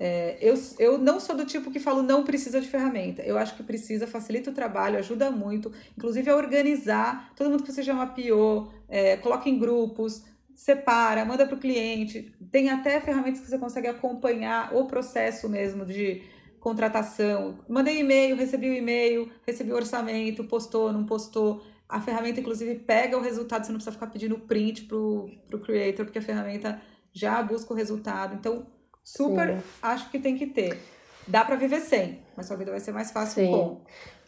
É, 0.00 0.36
eu, 0.40 0.54
eu 0.78 0.98
não 0.98 1.20
sou 1.20 1.36
do 1.36 1.44
tipo 1.44 1.70
que 1.70 1.78
falo 1.78 2.02
não 2.02 2.24
precisa 2.24 2.60
de 2.60 2.68
ferramenta. 2.68 3.22
Eu 3.22 3.38
acho 3.38 3.54
que 3.56 3.62
precisa, 3.62 4.06
facilita 4.06 4.50
o 4.50 4.54
trabalho, 4.54 4.98
ajuda 4.98 5.30
muito, 5.30 5.72
inclusive 5.96 6.28
a 6.30 6.36
organizar 6.36 7.32
todo 7.36 7.50
mundo 7.50 7.62
que 7.62 7.72
você 7.72 7.82
já 7.82 7.94
mapeou, 7.94 8.72
é, 8.88 9.16
coloca 9.16 9.48
em 9.48 9.58
grupos, 9.58 10.24
separa, 10.54 11.24
manda 11.24 11.46
para 11.46 11.56
o 11.56 11.58
cliente. 11.58 12.34
Tem 12.50 12.70
até 12.70 13.00
ferramentas 13.00 13.40
que 13.40 13.48
você 13.48 13.58
consegue 13.58 13.88
acompanhar 13.88 14.74
o 14.74 14.86
processo 14.86 15.48
mesmo 15.48 15.84
de 15.84 16.22
contratação. 16.60 17.58
Mandei 17.68 17.98
e-mail, 17.98 18.36
recebi 18.36 18.70
o 18.70 18.74
e-mail, 18.74 19.30
recebi 19.46 19.72
o 19.72 19.74
orçamento, 19.74 20.44
postou, 20.44 20.92
não 20.92 21.04
postou. 21.04 21.64
A 21.88 22.00
ferramenta, 22.00 22.40
inclusive, 22.40 22.76
pega 22.76 23.18
o 23.18 23.20
resultado, 23.20 23.64
você 23.64 23.72
não 23.72 23.78
precisa 23.78 23.92
ficar 23.92 24.06
pedindo 24.06 24.38
print 24.38 24.84
para 24.84 24.96
o 24.96 25.60
creator, 25.62 26.06
porque 26.06 26.18
a 26.18 26.22
ferramenta 26.22 26.80
já 27.12 27.42
busca 27.42 27.74
o 27.74 27.76
resultado. 27.76 28.34
Então, 28.34 28.66
Super, 29.04 29.56
Sim. 29.56 29.62
acho 29.82 30.10
que 30.10 30.18
tem 30.18 30.36
que 30.36 30.46
ter. 30.46 30.80
Dá 31.26 31.44
para 31.44 31.56
viver 31.56 31.80
sem, 31.80 32.20
mas 32.36 32.46
sua 32.46 32.56
vida 32.56 32.70
vai 32.70 32.80
ser 32.80 32.92
mais 32.92 33.10
fácil 33.10 33.44
Sim. 33.44 33.50
com. 33.50 33.80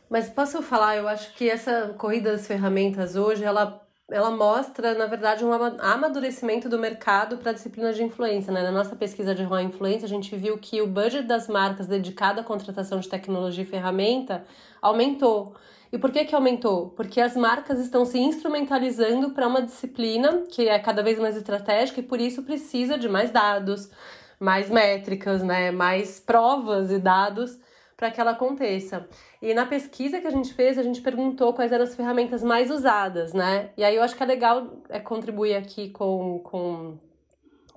Mas 0.08 0.28
posso 0.28 0.62
falar, 0.62 0.96
eu 0.96 1.08
acho 1.08 1.34
que 1.34 1.48
essa 1.48 1.94
corrida 1.98 2.32
das 2.32 2.46
ferramentas 2.46 3.16
hoje, 3.16 3.42
ela, 3.42 3.84
ela 4.10 4.30
mostra, 4.30 4.94
na 4.94 5.06
verdade, 5.06 5.44
um 5.44 5.52
amadurecimento 5.52 6.68
do 6.68 6.78
mercado 6.78 7.38
para 7.38 7.50
a 7.50 7.54
disciplina 7.54 7.92
de 7.92 8.02
influência. 8.02 8.52
Né? 8.52 8.62
Na 8.62 8.70
nossa 8.70 8.94
pesquisa 8.94 9.34
de 9.34 9.42
ROI 9.42 9.64
Influência, 9.64 10.06
a 10.06 10.08
gente 10.08 10.36
viu 10.36 10.58
que 10.58 10.80
o 10.80 10.86
budget 10.86 11.26
das 11.26 11.48
marcas 11.48 11.86
dedicado 11.86 12.40
à 12.40 12.44
contratação 12.44 13.00
de 13.00 13.08
tecnologia 13.08 13.64
e 13.64 13.66
ferramenta 13.66 14.44
aumentou. 14.80 15.54
E 15.94 15.98
por 15.98 16.10
que, 16.10 16.24
que 16.24 16.34
aumentou? 16.34 16.90
Porque 16.90 17.20
as 17.20 17.36
marcas 17.36 17.78
estão 17.78 18.04
se 18.04 18.18
instrumentalizando 18.18 19.30
para 19.30 19.46
uma 19.46 19.62
disciplina 19.62 20.42
que 20.50 20.68
é 20.68 20.76
cada 20.78 21.02
vez 21.02 21.18
mais 21.20 21.36
estratégica 21.36 22.00
e 22.00 22.02
por 22.02 22.20
isso 22.20 22.42
precisa 22.42 22.98
de 22.98 23.08
mais 23.08 23.30
dados, 23.30 23.88
mais 24.38 24.68
métricas, 24.70 25.42
né, 25.42 25.70
mais 25.70 26.20
provas 26.20 26.90
e 26.90 26.98
dados 26.98 27.58
para 27.96 28.10
que 28.10 28.20
ela 28.20 28.32
aconteça. 28.32 29.08
E 29.40 29.54
na 29.54 29.66
pesquisa 29.66 30.20
que 30.20 30.26
a 30.26 30.30
gente 30.30 30.52
fez, 30.52 30.78
a 30.78 30.82
gente 30.82 31.00
perguntou 31.00 31.52
quais 31.52 31.72
eram 31.72 31.84
as 31.84 31.94
ferramentas 31.94 32.42
mais 32.42 32.70
usadas, 32.70 33.32
né? 33.32 33.70
E 33.76 33.84
aí 33.84 33.96
eu 33.96 34.02
acho 34.02 34.16
que 34.16 34.22
é 34.22 34.26
legal 34.26 34.82
é, 34.88 34.98
contribuir 34.98 35.54
aqui 35.54 35.90
com, 35.90 36.40
com, 36.40 36.98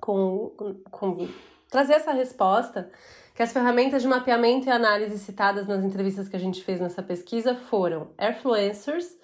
com, 0.00 0.52
com, 0.90 1.28
trazer 1.70 1.94
essa 1.94 2.12
resposta, 2.12 2.90
que 3.34 3.42
as 3.42 3.52
ferramentas 3.52 4.02
de 4.02 4.08
mapeamento 4.08 4.66
e 4.66 4.70
análise 4.70 5.18
citadas 5.18 5.66
nas 5.68 5.84
entrevistas 5.84 6.28
que 6.28 6.36
a 6.36 6.40
gente 6.40 6.64
fez 6.64 6.80
nessa 6.80 7.02
pesquisa 7.02 7.54
foram 7.54 8.08
Airfluencers, 8.18 9.16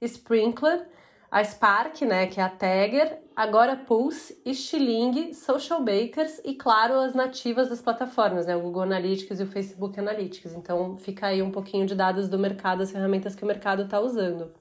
Sprinkler, 0.00 0.86
a 1.32 1.42
Spark, 1.42 2.02
né, 2.02 2.26
que 2.26 2.38
é 2.38 2.42
a 2.42 2.48
Tagger, 2.50 3.18
agora 3.34 3.74
Pulse, 3.74 4.38
Stiling, 4.46 5.32
Social 5.32 5.82
Bakers 5.82 6.42
e, 6.44 6.54
claro, 6.54 7.00
as 7.00 7.14
nativas 7.14 7.70
das 7.70 7.80
plataformas, 7.80 8.44
né, 8.44 8.54
o 8.54 8.60
Google 8.60 8.82
Analytics 8.82 9.40
e 9.40 9.42
o 9.42 9.46
Facebook 9.46 9.98
Analytics. 9.98 10.52
Então, 10.52 10.98
fica 10.98 11.28
aí 11.28 11.40
um 11.40 11.50
pouquinho 11.50 11.86
de 11.86 11.94
dados 11.94 12.28
do 12.28 12.38
mercado, 12.38 12.82
as 12.82 12.92
ferramentas 12.92 13.34
que 13.34 13.44
o 13.44 13.46
mercado 13.46 13.84
está 13.84 13.98
usando. 13.98 14.52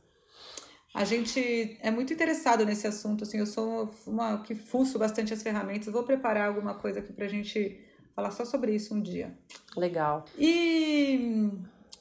A 0.95 1.03
gente 1.03 1.77
é 1.81 1.91
muito 1.91 2.13
interessado 2.13 2.65
nesse 2.65 2.88
assunto, 2.88 3.25
assim, 3.25 3.39
eu 3.39 3.45
sou 3.45 3.91
uma 4.07 4.38
que 4.38 4.55
fuço 4.55 4.97
bastante 4.97 5.34
as 5.34 5.43
ferramentas, 5.43 5.91
vou 5.91 6.03
preparar 6.03 6.47
alguma 6.47 6.75
coisa 6.75 6.99
aqui 6.99 7.12
para 7.12 7.25
a 7.25 7.29
gente 7.29 7.81
falar 8.15 8.31
só 8.31 8.45
sobre 8.45 8.73
isso 8.73 8.95
um 8.95 9.01
dia. 9.01 9.38
Legal. 9.75 10.23
E 10.38 11.51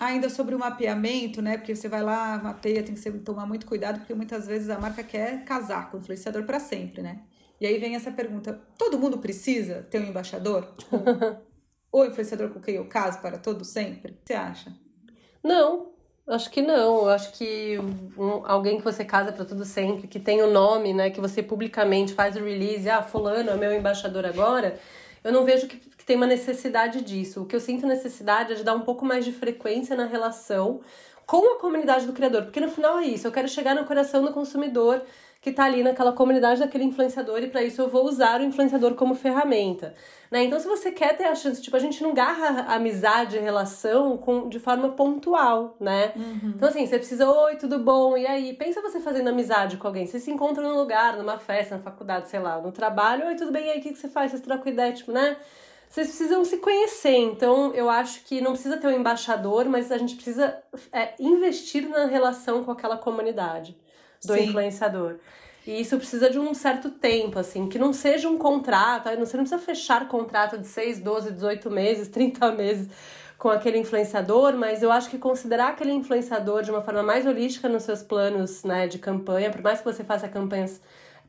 Ainda 0.00 0.30
sobre 0.30 0.54
o 0.54 0.58
mapeamento, 0.58 1.42
né? 1.42 1.58
Porque 1.58 1.76
você 1.76 1.86
vai 1.86 2.02
lá, 2.02 2.40
mapeia, 2.42 2.82
tem 2.82 2.94
que 2.94 3.10
tomar 3.18 3.44
muito 3.44 3.66
cuidado, 3.66 3.98
porque 3.98 4.14
muitas 4.14 4.46
vezes 4.46 4.70
a 4.70 4.78
marca 4.78 5.04
quer 5.04 5.44
casar 5.44 5.90
com 5.90 5.98
o 5.98 6.00
influenciador 6.00 6.44
para 6.44 6.58
sempre, 6.58 7.02
né? 7.02 7.20
E 7.60 7.66
aí 7.66 7.78
vem 7.78 7.94
essa 7.94 8.10
pergunta: 8.10 8.58
todo 8.78 8.98
mundo 8.98 9.18
precisa 9.18 9.86
ter 9.90 10.00
um 10.00 10.06
embaixador? 10.06 10.74
Tipo, 10.78 10.96
o 11.92 12.04
influenciador 12.06 12.48
com 12.48 12.60
quem 12.62 12.76
eu 12.76 12.86
caso 12.86 13.20
para 13.20 13.36
todo 13.36 13.62
sempre? 13.62 14.12
O 14.12 14.14
que 14.14 14.22
você 14.24 14.32
acha? 14.32 14.72
Não, 15.44 15.92
acho 16.26 16.50
que 16.50 16.62
não. 16.62 17.02
Eu 17.02 17.10
acho 17.10 17.32
que 17.34 17.78
um, 18.16 18.46
alguém 18.46 18.78
que 18.78 18.84
você 18.84 19.04
casa 19.04 19.32
para 19.32 19.44
todo 19.44 19.66
sempre, 19.66 20.08
que 20.08 20.18
tem 20.18 20.40
o 20.40 20.46
um 20.46 20.50
nome, 20.50 20.94
né? 20.94 21.10
Que 21.10 21.20
você 21.20 21.42
publicamente 21.42 22.14
faz 22.14 22.36
o 22.36 22.42
release, 22.42 22.88
ah, 22.88 23.02
fulano 23.02 23.50
é 23.50 23.56
meu 23.58 23.74
embaixador 23.74 24.24
agora. 24.24 24.80
Eu 25.22 25.33
não 25.33 25.44
vejo 25.44 25.66
que 25.66 26.04
tem 26.04 26.16
uma 26.16 26.26
necessidade 26.26 27.02
disso. 27.02 27.42
O 27.42 27.46
que 27.46 27.54
eu 27.54 27.61
sinto 27.61 27.87
necessidade 27.87 28.52
é 28.52 28.56
de 28.56 28.64
dar 28.64 28.74
um 28.74 28.80
pouco 28.80 29.04
mais 29.04 29.24
de 29.24 29.33
frequência 29.33 29.94
na 29.94 30.06
relação 30.06 30.80
com 31.26 31.54
a 31.54 31.61
comunidade 31.61 32.06
do 32.06 32.12
criador, 32.12 32.42
porque 32.42 32.59
no 32.59 32.68
final 32.68 32.98
é 32.98 33.04
isso, 33.04 33.24
eu 33.24 33.30
quero 33.30 33.46
chegar 33.46 33.72
no 33.72 33.85
coração 33.85 34.24
do 34.24 34.33
consumidor 34.33 35.00
que 35.40 35.48
está 35.48 35.64
ali 35.64 35.83
naquela 35.83 36.12
comunidade 36.12 36.61
daquele 36.61 36.85
influenciador 36.85 37.38
e 37.42 37.48
para 37.48 37.62
isso 37.62 37.81
eu 37.81 37.88
vou 37.88 38.05
usar 38.05 38.40
o 38.40 38.44
influenciador 38.44 38.94
como 38.94 39.14
ferramenta. 39.14 39.94
Né? 40.31 40.44
Então, 40.44 40.61
se 40.61 40.68
você 40.68 40.92
quer 40.92 41.16
ter 41.16 41.24
a 41.24 41.35
chance, 41.35 41.62
tipo, 41.62 41.74
a 41.74 41.81
gente 41.81 42.03
não 42.03 42.12
garra 42.12 42.74
amizade, 42.74 43.38
a 43.38 43.40
relação 43.40 44.18
com, 44.18 44.50
de 44.50 44.61
forma 44.61 44.90
pontual, 44.90 45.76
né? 45.81 46.12
Uhum. 46.14 46.53
Então, 46.55 46.68
assim, 46.68 46.87
você 46.87 46.98
precisa, 46.98 47.29
oi, 47.29 47.57
tudo 47.57 47.79
bom? 47.79 48.16
E 48.16 48.26
aí, 48.26 48.53
pensa 48.53 48.83
você 48.83 49.00
fazendo 49.00 49.29
amizade 49.29 49.79
com 49.79 49.87
alguém. 49.87 50.07
Você 50.07 50.20
se 50.20 50.31
encontra 50.31 50.62
num 50.62 50.76
lugar, 50.76 51.16
numa 51.16 51.38
festa, 51.38 51.76
na 51.76 51.83
faculdade, 51.83 52.29
sei 52.29 52.38
lá, 52.38 52.61
no 52.61 52.70
trabalho, 52.70 53.26
oi, 53.26 53.35
tudo 53.35 53.50
bem? 53.50 53.66
E 53.66 53.70
aí, 53.70 53.79
o 53.81 53.83
que, 53.83 53.92
que 53.92 53.98
você 53.98 54.09
faz? 54.09 54.31
Vocês 54.31 54.42
trocam 54.42 54.70
ideia, 54.70 54.92
tipo, 54.92 55.11
né? 55.11 55.37
vocês 55.88 56.07
precisam 56.07 56.44
se 56.44 56.59
conhecer. 56.59 57.16
Então, 57.16 57.74
eu 57.74 57.90
acho 57.90 58.22
que 58.24 58.40
não 58.40 58.53
precisa 58.53 58.76
ter 58.76 58.87
um 58.87 58.92
embaixador, 58.92 59.64
mas 59.64 59.90
a 59.90 59.98
gente 59.98 60.14
precisa 60.14 60.62
é, 60.92 61.14
investir 61.18 61.88
na 61.88 62.05
relação 62.05 62.62
com 62.62 62.70
aquela 62.70 62.96
comunidade 62.96 63.76
do 64.24 64.35
Sim. 64.35 64.44
influenciador. 64.44 65.16
E 65.66 65.80
isso 65.80 65.96
precisa 65.96 66.30
de 66.30 66.38
um 66.38 66.54
certo 66.54 66.90
tempo, 66.90 67.38
assim, 67.38 67.68
que 67.68 67.78
não 67.78 67.92
seja 67.92 68.28
um 68.28 68.38
contrato, 68.38 69.04
você 69.18 69.37
não 69.37 69.44
precisa 69.44 69.59
fechar 69.59 70.09
contrato 70.09 70.59
de 70.59 70.66
6, 70.66 71.00
12, 71.00 71.33
18 71.33 71.70
meses, 71.70 72.09
30 72.09 72.52
meses 72.52 72.88
com 73.38 73.48
aquele 73.48 73.78
influenciador, 73.78 74.54
mas 74.54 74.83
eu 74.83 74.92
acho 74.92 75.09
que 75.09 75.16
considerar 75.18 75.68
aquele 75.68 75.92
influenciador 75.92 76.62
de 76.62 76.70
uma 76.70 76.83
forma 76.83 77.02
mais 77.02 77.26
holística 77.26 77.68
nos 77.68 77.85
seus 77.85 78.02
planos 78.02 78.64
né, 78.64 78.87
de 78.87 78.98
campanha, 78.98 79.50
por 79.50 79.62
mais 79.62 79.78
que 79.78 79.85
você 79.85 80.04
faça 80.04 80.28
campanhas 80.28 80.80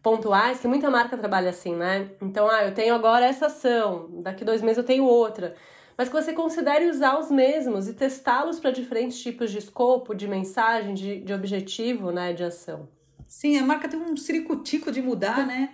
pontuais, 0.03 0.59
que 0.59 0.67
muita 0.67 0.89
marca 0.89 1.17
trabalha 1.17 1.51
assim, 1.51 1.75
né? 1.75 2.09
Então, 2.21 2.49
ah, 2.49 2.65
eu 2.65 2.73
tenho 2.73 2.93
agora 2.93 3.25
essa 3.25 3.45
ação, 3.45 4.09
daqui 4.23 4.43
dois 4.43 4.61
meses 4.61 4.79
eu 4.79 4.83
tenho 4.83 5.05
outra. 5.05 5.55
Mas 6.01 6.09
que 6.09 6.15
você 6.15 6.33
considere 6.33 6.89
usar 6.89 7.19
os 7.19 7.29
mesmos 7.29 7.87
e 7.87 7.93
testá-los 7.93 8.59
para 8.59 8.71
diferentes 8.71 9.21
tipos 9.21 9.51
de 9.51 9.59
escopo, 9.59 10.15
de 10.15 10.27
mensagem, 10.27 10.95
de, 10.95 11.19
de 11.19 11.31
objetivo, 11.31 12.09
né, 12.09 12.33
de 12.33 12.43
ação. 12.43 12.89
Sim, 13.27 13.59
a 13.59 13.63
marca 13.63 13.87
tem 13.87 13.99
um 13.99 14.17
ciricutico 14.17 14.91
de 14.91 14.99
mudar, 14.99 15.45
né? 15.45 15.69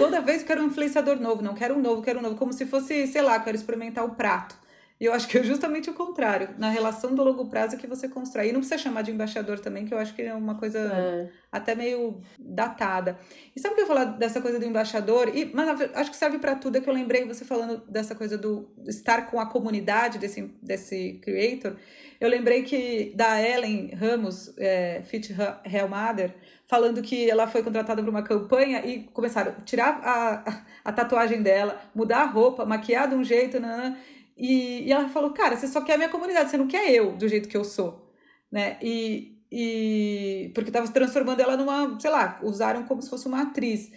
Toda 0.00 0.20
vez 0.20 0.42
quero 0.42 0.64
um 0.64 0.66
influenciador 0.66 1.20
novo, 1.20 1.44
não 1.44 1.54
quero 1.54 1.76
um 1.76 1.80
novo, 1.80 2.02
quero 2.02 2.18
um 2.18 2.22
novo, 2.22 2.34
como 2.34 2.52
se 2.52 2.66
fosse, 2.66 3.06
sei 3.06 3.22
lá, 3.22 3.38
quero 3.38 3.56
experimentar 3.56 4.04
o 4.04 4.16
prato. 4.16 4.58
E 4.98 5.04
eu 5.04 5.12
acho 5.12 5.28
que 5.28 5.36
é 5.36 5.42
justamente 5.42 5.90
o 5.90 5.94
contrário. 5.94 6.54
Na 6.58 6.70
relação 6.70 7.14
do 7.14 7.22
longo 7.22 7.46
prazo 7.48 7.76
que 7.76 7.86
você 7.86 8.08
constrói. 8.08 8.48
E 8.48 8.52
não 8.52 8.60
precisa 8.60 8.78
chamar 8.78 9.02
de 9.02 9.10
embaixador 9.10 9.58
também, 9.58 9.84
que 9.84 9.92
eu 9.92 9.98
acho 9.98 10.14
que 10.14 10.22
é 10.22 10.34
uma 10.34 10.54
coisa 10.54 10.78
é. 10.78 11.28
até 11.52 11.74
meio 11.74 12.20
datada. 12.38 13.18
E 13.54 13.60
sabe 13.60 13.74
o 13.74 13.76
que 13.76 13.82
eu 13.82 13.86
falar 13.86 14.04
dessa 14.04 14.40
coisa 14.40 14.58
do 14.58 14.64
embaixador? 14.64 15.30
E, 15.36 15.50
mas 15.52 15.80
acho 15.94 16.10
que 16.10 16.16
serve 16.16 16.38
para 16.38 16.54
tudo. 16.54 16.78
É 16.78 16.80
que 16.80 16.88
eu 16.88 16.94
lembrei 16.94 17.26
você 17.26 17.44
falando 17.44 17.82
dessa 17.88 18.14
coisa 18.14 18.38
do 18.38 18.70
estar 18.86 19.30
com 19.30 19.38
a 19.38 19.46
comunidade 19.46 20.18
desse, 20.18 20.42
desse 20.62 21.20
creator. 21.22 21.76
Eu 22.18 22.30
lembrei 22.30 22.62
que 22.62 23.12
da 23.14 23.40
Ellen 23.42 23.94
Ramos, 23.94 24.56
é, 24.56 25.02
Fit 25.04 25.34
Real 25.64 25.88
Mother, 25.88 26.34
falando 26.66 27.02
que 27.02 27.30
ela 27.30 27.46
foi 27.46 27.62
contratada 27.62 28.02
para 28.02 28.10
uma 28.10 28.22
campanha 28.22 28.84
e 28.84 29.04
começaram 29.04 29.52
a 29.52 29.60
tirar 29.62 30.00
a, 30.02 30.62
a, 30.84 30.92
tatuagem 30.92 31.42
dela, 31.42 31.80
mudar 31.94 32.22
a 32.22 32.26
roupa, 32.26 32.64
maquiar 32.64 33.08
de 33.08 33.14
um 33.14 33.22
jeito, 33.22 33.60
nanana, 33.60 33.98
e, 34.36 34.82
e 34.86 34.92
ela 34.92 35.08
falou, 35.08 35.30
cara, 35.30 35.56
você 35.56 35.66
só 35.66 35.80
quer 35.80 35.94
a 35.94 35.96
minha 35.96 36.10
comunidade, 36.10 36.50
você 36.50 36.56
não 36.56 36.66
quer 36.66 36.90
eu 36.90 37.16
do 37.16 37.26
jeito 37.26 37.48
que 37.48 37.56
eu 37.56 37.64
sou, 37.64 38.12
né? 38.52 38.76
E, 38.82 39.38
e 39.50 40.50
porque 40.54 40.70
tava 40.70 40.86
transformando 40.88 41.40
ela 41.40 41.56
numa, 41.56 41.98
sei 41.98 42.10
lá, 42.10 42.38
usaram 42.42 42.84
como 42.84 43.00
se 43.00 43.08
fosse 43.08 43.26
uma 43.26 43.42
atriz. 43.42 43.90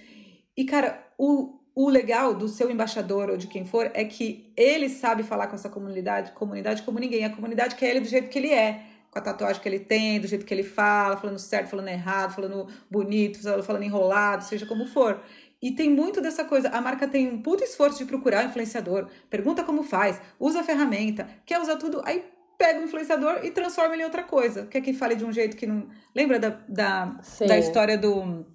E, 0.56 0.63
cara, 0.63 1.06
o, 1.17 1.60
o 1.75 1.89
legal 1.89 2.34
do 2.34 2.47
seu 2.47 2.71
embaixador 2.71 3.30
ou 3.30 3.38
de 3.38 3.47
quem 3.47 3.65
for 3.65 3.91
é 3.93 4.06
que 4.06 4.54
ele 4.56 4.89
sabe 4.89 5.23
falar 5.23 5.47
com 5.47 5.56
essa 5.56 5.69
comunidade, 5.69 6.32
comunidade 6.32 6.84
como 6.84 6.99
ninguém. 6.99 7.25
A 7.25 7.36
comunidade 7.36 7.75
quer 7.75 7.89
ele 7.89 7.99
do 7.99 8.08
jeito 8.08 8.30
que 8.30 8.39
ele 8.39 8.52
é, 8.52 8.84
com 9.12 9.19
a 9.19 9.21
tatuagem 9.21 9.62
que 9.62 9.67
ele 9.67 9.80
tem, 9.80 10.19
do 10.19 10.28
jeito 10.28 10.45
que 10.45 10.54
ele 10.54 10.63
fala, 10.63 11.17
falando 11.17 11.39
certo, 11.39 11.69
falando 11.69 11.88
errado, 11.88 12.36
falando 12.36 12.67
bonito, 12.89 13.39
falando 13.63 13.84
enrolado, 13.84 14.43
seja 14.43 14.65
como 14.65 14.86
for. 14.86 15.21
E 15.62 15.72
tem 15.72 15.89
muito 15.89 16.22
dessa 16.22 16.45
coisa. 16.45 16.69
A 16.69 16.80
marca 16.80 17.08
tem 17.08 17.30
um 17.30 17.41
puto 17.41 17.63
esforço 17.63 17.98
de 17.98 18.06
procurar 18.06 18.45
o 18.45 18.48
influenciador, 18.48 19.08
pergunta 19.30 19.63
como 19.63 19.84
faz, 19.84 20.22
usa 20.39 20.62
a 20.62 20.63
ferramenta, 20.63 21.28
quer 21.45 21.60
usar 21.60 21.76
tudo, 21.76 22.02
aí 22.06 22.24
pega 22.58 22.80
o 22.80 22.84
influenciador 22.84 23.39
e 23.43 23.52
transforma 23.52 23.93
ele 23.93 24.04
em 24.04 24.06
outra 24.06 24.24
coisa. 24.24 24.65
Quer 24.67 24.82
que 24.82 24.93
fale 24.93 25.15
de 25.15 25.26
um 25.26 25.32
jeito 25.32 25.56
que 25.56 25.65
não. 25.65 25.88
Lembra 26.15 26.39
da, 26.39 26.50
da, 26.67 27.17
da 27.48 27.58
história 27.58 27.98
do, 27.98 28.45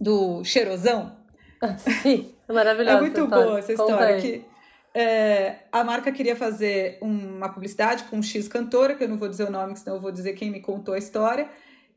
do 0.00 0.42
cheirosão? 0.44 1.16
Sim, 2.02 2.34
é 2.48 2.52
maravilhosa. 2.52 2.98
É 2.98 3.00
muito 3.00 3.26
boa 3.26 3.58
essa 3.58 3.72
história. 3.72 4.20
Que 4.20 4.44
é, 4.94 5.56
a 5.72 5.82
marca 5.82 6.12
queria 6.12 6.36
fazer 6.36 6.98
uma 7.00 7.48
publicidade 7.48 8.04
com 8.04 8.16
um 8.16 8.22
X 8.22 8.46
cantora, 8.48 8.94
que 8.94 9.02
eu 9.02 9.08
não 9.08 9.18
vou 9.18 9.28
dizer 9.28 9.44
o 9.44 9.50
nome, 9.50 9.76
senão 9.76 9.96
eu 9.96 10.00
vou 10.00 10.12
dizer 10.12 10.34
quem 10.34 10.50
me 10.50 10.60
contou 10.60 10.94
a 10.94 10.98
história. 10.98 11.48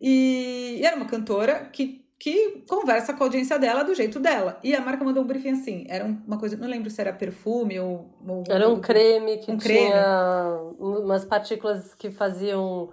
E, 0.02 0.78
e 0.80 0.86
era 0.86 0.96
uma 0.96 1.06
cantora 1.06 1.70
que 1.72 2.07
que 2.20 2.64
conversa 2.68 3.14
com 3.14 3.24
a 3.24 3.28
audiência 3.28 3.60
dela 3.60 3.84
do 3.84 3.94
jeito 3.94 4.20
dela. 4.20 4.60
E 4.64 4.76
a 4.76 4.82
marca 4.82 5.04
mandou 5.04 5.24
um 5.24 5.28
briefing 5.28 5.52
assim. 5.52 5.86
Era 5.88 6.06
uma 6.06 6.38
coisa, 6.38 6.58
não 6.58 6.68
lembro 6.68 6.90
se 6.90 7.00
era 7.00 7.14
perfume 7.14 7.80
ou. 7.80 8.10
ou 8.28 8.44
era 8.50 8.68
um 8.68 8.80
creme 8.80 9.38
que 9.38 9.52
um 9.52 9.58
tinha 9.58 9.92
creme. 9.92 10.76
umas 10.80 11.24
partículas 11.26 11.94
que 11.94 12.10
faziam 12.10 12.90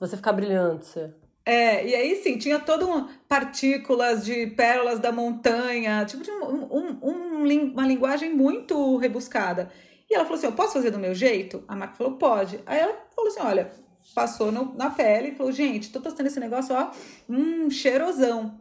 você 0.00 0.16
ficar 0.16 0.32
brilhante. 0.32 1.10
É, 1.44 1.84
e 1.84 1.94
aí 1.94 2.16
sim, 2.22 2.38
tinha 2.38 2.60
todas 2.60 2.88
um, 2.88 3.08
partículas 3.28 4.24
de 4.24 4.46
pérolas 4.48 5.00
da 5.00 5.10
montanha, 5.10 6.04
tipo 6.04 6.22
de 6.22 6.30
um, 6.30 6.44
um, 6.44 6.98
um, 7.02 7.72
uma 7.72 7.86
linguagem 7.86 8.32
muito 8.32 8.96
rebuscada. 8.96 9.70
E 10.08 10.14
ela 10.14 10.24
falou 10.24 10.38
assim: 10.38 10.46
Eu 10.46 10.52
posso 10.52 10.74
fazer 10.74 10.90
do 10.90 10.98
meu 10.98 11.14
jeito? 11.14 11.64
A 11.66 11.74
marca 11.74 11.96
falou: 11.96 12.14
Pode. 12.14 12.60
Aí 12.64 12.78
ela 12.78 12.94
falou 13.14 13.30
assim: 13.30 13.40
Olha, 13.40 13.72
passou 14.14 14.52
no, 14.52 14.74
na 14.74 14.90
pele 14.90 15.28
e 15.28 15.34
falou: 15.34 15.50
Gente, 15.50 15.90
tô 15.90 16.00
testando 16.00 16.28
esse 16.28 16.38
negócio, 16.38 16.74
ó, 16.74 16.90
hum, 17.28 17.70
cheirosão. 17.70 18.60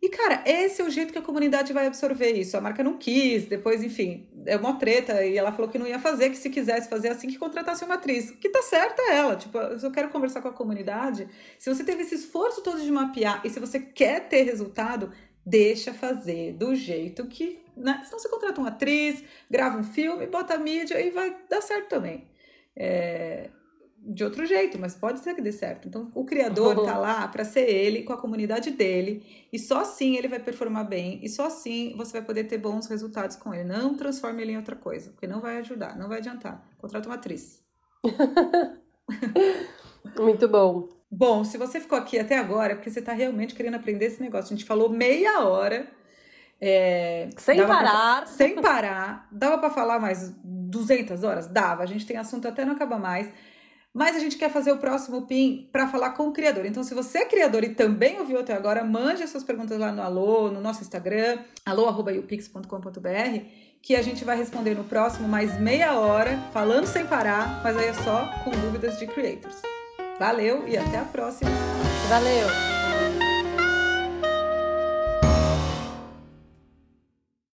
E, 0.00 0.08
cara, 0.10 0.42
esse 0.44 0.82
é 0.82 0.84
o 0.84 0.90
jeito 0.90 1.12
que 1.12 1.18
a 1.18 1.22
comunidade 1.22 1.72
vai 1.72 1.86
absorver 1.86 2.32
isso. 2.32 2.56
A 2.56 2.60
marca 2.60 2.84
não 2.84 2.98
quis, 2.98 3.46
depois, 3.46 3.82
enfim, 3.82 4.28
é 4.44 4.56
uma 4.56 4.74
treta. 4.78 5.24
E 5.24 5.36
ela 5.36 5.52
falou 5.52 5.70
que 5.70 5.78
não 5.78 5.86
ia 5.86 5.98
fazer, 5.98 6.30
que 6.30 6.36
se 6.36 6.50
quisesse 6.50 6.88
fazer 6.88 7.08
assim, 7.08 7.28
que 7.28 7.38
contratasse 7.38 7.84
uma 7.84 7.94
atriz. 7.94 8.30
Que 8.30 8.48
tá 8.48 8.62
certa 8.62 9.02
ela. 9.10 9.36
Tipo, 9.36 9.58
eu 9.58 9.90
quero 9.90 10.10
conversar 10.10 10.42
com 10.42 10.48
a 10.48 10.52
comunidade, 10.52 11.28
se 11.58 11.72
você 11.72 11.82
teve 11.82 12.02
esse 12.02 12.14
esforço 12.14 12.62
todo 12.62 12.80
de 12.80 12.90
mapear 12.90 13.40
e 13.44 13.50
se 13.50 13.58
você 13.58 13.80
quer 13.80 14.28
ter 14.28 14.42
resultado, 14.42 15.12
deixa 15.44 15.94
fazer 15.94 16.52
do 16.52 16.74
jeito 16.74 17.26
que. 17.26 17.60
Né? 17.76 18.00
Senão 18.04 18.18
você 18.18 18.28
contrata 18.28 18.60
uma 18.60 18.68
atriz, 18.68 19.22
grava 19.50 19.78
um 19.78 19.84
filme, 19.84 20.26
bota 20.26 20.54
a 20.54 20.58
mídia 20.58 21.00
e 21.00 21.10
vai 21.10 21.36
dar 21.48 21.62
certo 21.62 21.88
também. 21.88 22.28
É, 22.74 23.50
de 23.98 24.22
outro 24.22 24.46
jeito, 24.46 24.78
mas 24.78 24.94
pode 24.94 25.18
ser 25.20 25.34
que 25.34 25.42
dê 25.42 25.50
certo. 25.50 25.88
Então, 25.88 26.10
o 26.14 26.24
criador 26.24 26.84
tá 26.84 26.96
lá 26.96 27.26
para 27.26 27.44
ser 27.44 27.68
ele, 27.68 28.04
com 28.04 28.12
a 28.12 28.16
comunidade 28.16 28.70
dele, 28.70 29.46
e 29.52 29.58
só 29.58 29.80
assim 29.80 30.16
ele 30.16 30.28
vai 30.28 30.38
performar 30.38 30.86
bem, 30.88 31.18
e 31.22 31.28
só 31.28 31.46
assim 31.46 31.94
você 31.96 32.12
vai 32.12 32.22
poder 32.22 32.44
ter 32.44 32.58
bons 32.58 32.86
resultados 32.86 33.36
com 33.36 33.52
ele. 33.52 33.64
Não 33.64 33.96
transforme 33.96 34.42
ele 34.42 34.52
em 34.52 34.56
outra 34.56 34.76
coisa, 34.76 35.10
porque 35.10 35.26
não 35.26 35.40
vai 35.40 35.58
ajudar, 35.58 35.96
não 35.98 36.08
vai 36.08 36.18
adiantar. 36.18 36.64
Contrata 36.78 37.08
uma 37.08 37.16
atriz. 37.16 37.64
Muito 40.18 40.48
bom. 40.48 40.88
Bom, 41.10 41.44
se 41.44 41.56
você 41.56 41.80
ficou 41.80 41.98
aqui 41.98 42.18
até 42.18 42.36
agora, 42.36 42.72
é 42.72 42.76
porque 42.76 42.90
você 42.90 43.00
está 43.00 43.12
realmente 43.12 43.54
querendo 43.54 43.74
aprender 43.74 44.06
esse 44.06 44.20
negócio. 44.20 44.52
A 44.52 44.56
gente 44.56 44.64
falou 44.66 44.88
meia 44.88 45.40
hora. 45.40 45.88
É, 46.60 47.28
sem 47.36 47.64
parar. 47.66 48.22
Pra, 48.22 48.26
sem 48.26 48.54
parar. 48.60 49.28
Dava 49.30 49.58
para 49.58 49.70
falar 49.70 49.98
mais 49.98 50.34
200 50.42 51.22
horas? 51.22 51.46
Dava. 51.46 51.82
A 51.82 51.86
gente 51.86 52.06
tem 52.06 52.16
assunto 52.16 52.48
até 52.48 52.64
não 52.64 52.74
acaba 52.74 52.98
mais 52.98 53.30
mas 53.96 54.14
a 54.14 54.18
gente 54.18 54.36
quer 54.36 54.50
fazer 54.50 54.70
o 54.72 54.76
próximo 54.76 55.22
PIN 55.22 55.70
para 55.72 55.88
falar 55.88 56.10
com 56.10 56.28
o 56.28 56.32
criador. 56.32 56.66
Então, 56.66 56.84
se 56.84 56.92
você 56.92 57.20
é 57.20 57.24
criador 57.24 57.64
e 57.64 57.70
também 57.70 58.20
ouviu 58.20 58.38
até 58.38 58.52
agora, 58.52 58.84
mande 58.84 59.22
as 59.22 59.30
suas 59.30 59.42
perguntas 59.42 59.78
lá 59.78 59.90
no 59.90 60.02
Alô, 60.02 60.50
no 60.50 60.60
nosso 60.60 60.82
Instagram, 60.82 61.38
alô.upix.com.br, 61.64 63.40
que 63.80 63.96
a 63.96 64.02
gente 64.02 64.22
vai 64.22 64.36
responder 64.36 64.74
no 64.74 64.84
próximo 64.84 65.26
mais 65.26 65.58
meia 65.58 65.98
hora, 65.98 66.36
falando 66.52 66.86
sem 66.86 67.06
parar, 67.06 67.62
mas 67.64 67.74
aí 67.74 67.86
é 67.86 67.94
só 67.94 68.28
com 68.44 68.50
dúvidas 68.50 68.98
de 68.98 69.06
creators. 69.06 69.62
Valeu 70.18 70.68
e 70.68 70.76
até 70.76 70.98
a 70.98 71.04
próxima. 71.04 71.50
Valeu! 72.10 72.75